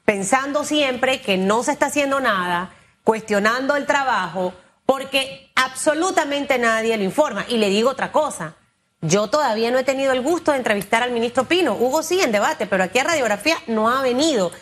pensando 0.05 0.65
siempre 0.65 1.21
que 1.21 1.37
no 1.37 1.63
se 1.63 1.73
está 1.73 1.87
haciendo 1.87 2.19
nada, 2.19 2.71
cuestionando 3.05 3.77
el 3.77 3.87
trabajo, 3.87 4.53
porque 4.87 5.51
absolutamente 5.55 6.59
nadie 6.59 6.97
lo 6.97 7.05
informa. 7.05 7.45
Y 7.49 7.59
le 7.59 7.69
digo 7.69 7.91
otra 7.91 8.11
cosa 8.11 8.57
yo 9.03 9.29
todavía 9.29 9.71
no 9.71 9.79
he 9.79 9.85
tenido 9.85 10.13
el 10.13 10.21
gusto 10.21 10.53
de 10.53 10.59
entrevistar 10.59 11.03
al 11.03 11.13
ministro 11.13 11.45
Pino. 11.45 11.75
Hugo 11.75 12.03
sí 12.03 12.21
en 12.21 12.33
debate, 12.33 12.67
pero 12.67 12.85
aquí 12.85 12.99
a 12.99 13.05
Radiografía 13.05 13.57
no 13.67 13.89
ha 13.89 14.03
venido. 14.03 14.53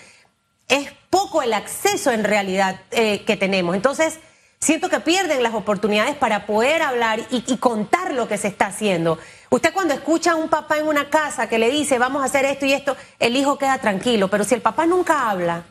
Es 0.68 0.92
poco 1.11 1.42
el 1.42 1.53
acceso 1.53 2.12
en 2.12 2.24
realidad 2.24 2.81
eh, 2.90 3.24
que 3.24 3.37
tenemos. 3.37 3.74
Entonces, 3.74 4.20
siento 4.61 4.88
que 4.88 5.01
pierden 5.01 5.42
las 5.42 5.55
oportunidades 5.55 6.14
para 6.14 6.46
poder 6.46 6.83
hablar 6.83 7.20
y, 7.31 7.42
y, 7.46 7.57
contar 7.57 8.12
lo 8.12 8.29
que 8.29 8.38
se 8.38 8.48
está 8.48 8.66
haciendo. 8.66 9.18
Usted 9.51 9.72
cuando 9.72 9.94
escucha 9.94 10.33
a 10.33 10.37
un 10.37 10.48
papá 10.48 10.79
en 10.79 10.87
una 10.87 11.11
casa 11.11 11.48
que 11.48 11.59
le 11.59 11.70
dice 11.70 11.98
vamos 11.98 12.22
a 12.22 12.27
hacer 12.27 12.44
esto 12.44 12.66
y 12.66 12.72
esto, 12.72 12.96
el 13.18 13.37
hijo 13.37 13.59
queda 13.59 13.79
tranquilo, 13.79 14.29
pero 14.29 14.44
si 14.44 14.55
el 14.55 14.61
papá 14.61 14.87
nunca 14.87 15.31
habla 15.31 15.64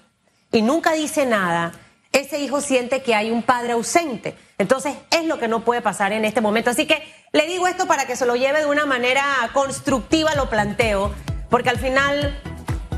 y 0.51 0.61
nunca 0.61 0.93
dice 0.93 1.25
nada, 1.25 1.73
ese 2.11 2.39
hijo 2.39 2.61
siente 2.61 3.03
que 3.03 3.13
hay 3.13 3.29
un 3.31 3.43
padre 3.43 3.73
ausente. 3.73 4.35
Entonces 4.57 4.95
es 5.11 5.25
lo 5.25 5.37
que 5.37 5.47
no 5.47 5.63
puede 5.63 5.81
pasar 5.81 6.11
en 6.11 6.25
este 6.25 6.41
momento. 6.41 6.71
Así 6.71 6.87
que 6.87 7.03
le 7.33 7.47
digo 7.47 7.67
esto 7.67 7.87
para 7.87 8.05
que 8.05 8.15
se 8.15 8.25
lo 8.25 8.35
lleve 8.35 8.59
de 8.59 8.65
una 8.65 8.85
manera 8.85 9.23
constructiva, 9.53 10.35
lo 10.35 10.49
planteo, 10.49 11.13
porque 11.49 11.69
al 11.69 11.77
final 11.77 12.39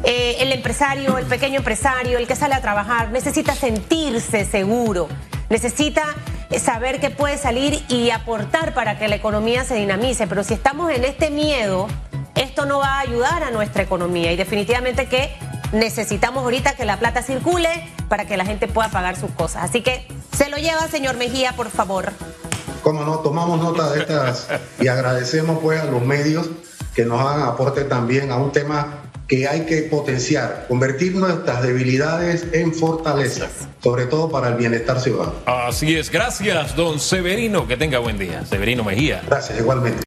eh, 0.04 0.38
el 0.40 0.52
empresario, 0.52 1.18
el 1.18 1.26
pequeño 1.26 1.58
empresario, 1.58 2.18
el 2.18 2.28
que 2.28 2.36
sale 2.36 2.56
a 2.56 2.62
trabajar, 2.62 3.12
necesita 3.12 3.56
sentirse 3.56 4.46
seguro, 4.46 5.08
necesita 5.50 6.04
saber 6.58 7.00
que 7.00 7.10
puede 7.10 7.38
salir 7.38 7.84
y 7.90 8.10
aportar 8.10 8.74
para 8.74 8.98
que 8.98 9.08
la 9.08 9.16
economía 9.16 9.64
se 9.64 9.76
dinamice. 9.76 10.26
Pero 10.26 10.44
si 10.44 10.54
estamos 10.54 10.92
en 10.92 11.04
este 11.04 11.30
miedo, 11.30 11.88
esto 12.36 12.66
no 12.66 12.80
va 12.80 12.96
a 12.96 13.00
ayudar 13.02 13.44
a 13.44 13.52
nuestra 13.52 13.84
economía 13.84 14.32
y 14.32 14.36
definitivamente 14.36 15.08
que 15.08 15.32
necesitamos 15.74 16.44
ahorita 16.44 16.74
que 16.76 16.86
la 16.86 16.98
plata 16.98 17.22
circule 17.22 17.70
para 18.08 18.26
que 18.26 18.38
la 18.38 18.46
gente 18.46 18.68
pueda 18.68 18.90
pagar 18.90 19.16
sus 19.16 19.32
cosas. 19.32 19.64
Así 19.64 19.82
que 19.82 20.08
se 20.36 20.50
lo 20.50 20.58
lleva, 20.58 20.88
señor 20.88 21.18
Mejía, 21.18 21.54
por 21.54 21.70
favor. 21.70 22.14
Como 22.82 23.04
no, 23.04 23.20
tomamos 23.20 23.62
nota 23.62 23.92
de 23.92 24.02
estas 24.02 24.48
y 24.80 24.88
agradecemos 24.88 25.60
pues 25.62 25.82
a 25.82 25.86
los 25.86 26.02
medios 26.04 26.50
que 26.96 27.06
nos 27.06 27.22
hagan 27.22 27.48
aporte 27.48 27.84
también 27.84 28.32
a 28.32 28.38
un 28.38 28.52
tema 28.52 29.00
que 29.30 29.48
hay 29.48 29.66
que 29.68 29.84
potenciar, 29.84 30.66
convertir 30.68 31.16
nuestras 31.16 31.62
debilidades 31.62 32.48
en 32.52 32.74
fortalezas, 32.74 33.52
sobre 33.82 34.08
todo 34.08 34.30
para 34.30 34.50
el 34.50 34.56
bienestar 34.56 35.00
ciudadano. 35.00 35.34
Así 35.46 35.96
es, 35.96 36.10
gracias, 36.10 36.76
don 36.76 37.00
Severino, 37.00 37.68
que 37.68 37.78
tenga 37.78 38.00
buen 38.00 38.18
día. 38.18 38.44
Severino 38.46 38.84
Mejía. 38.84 39.22
Gracias, 39.28 39.60
igualmente. 39.60 39.98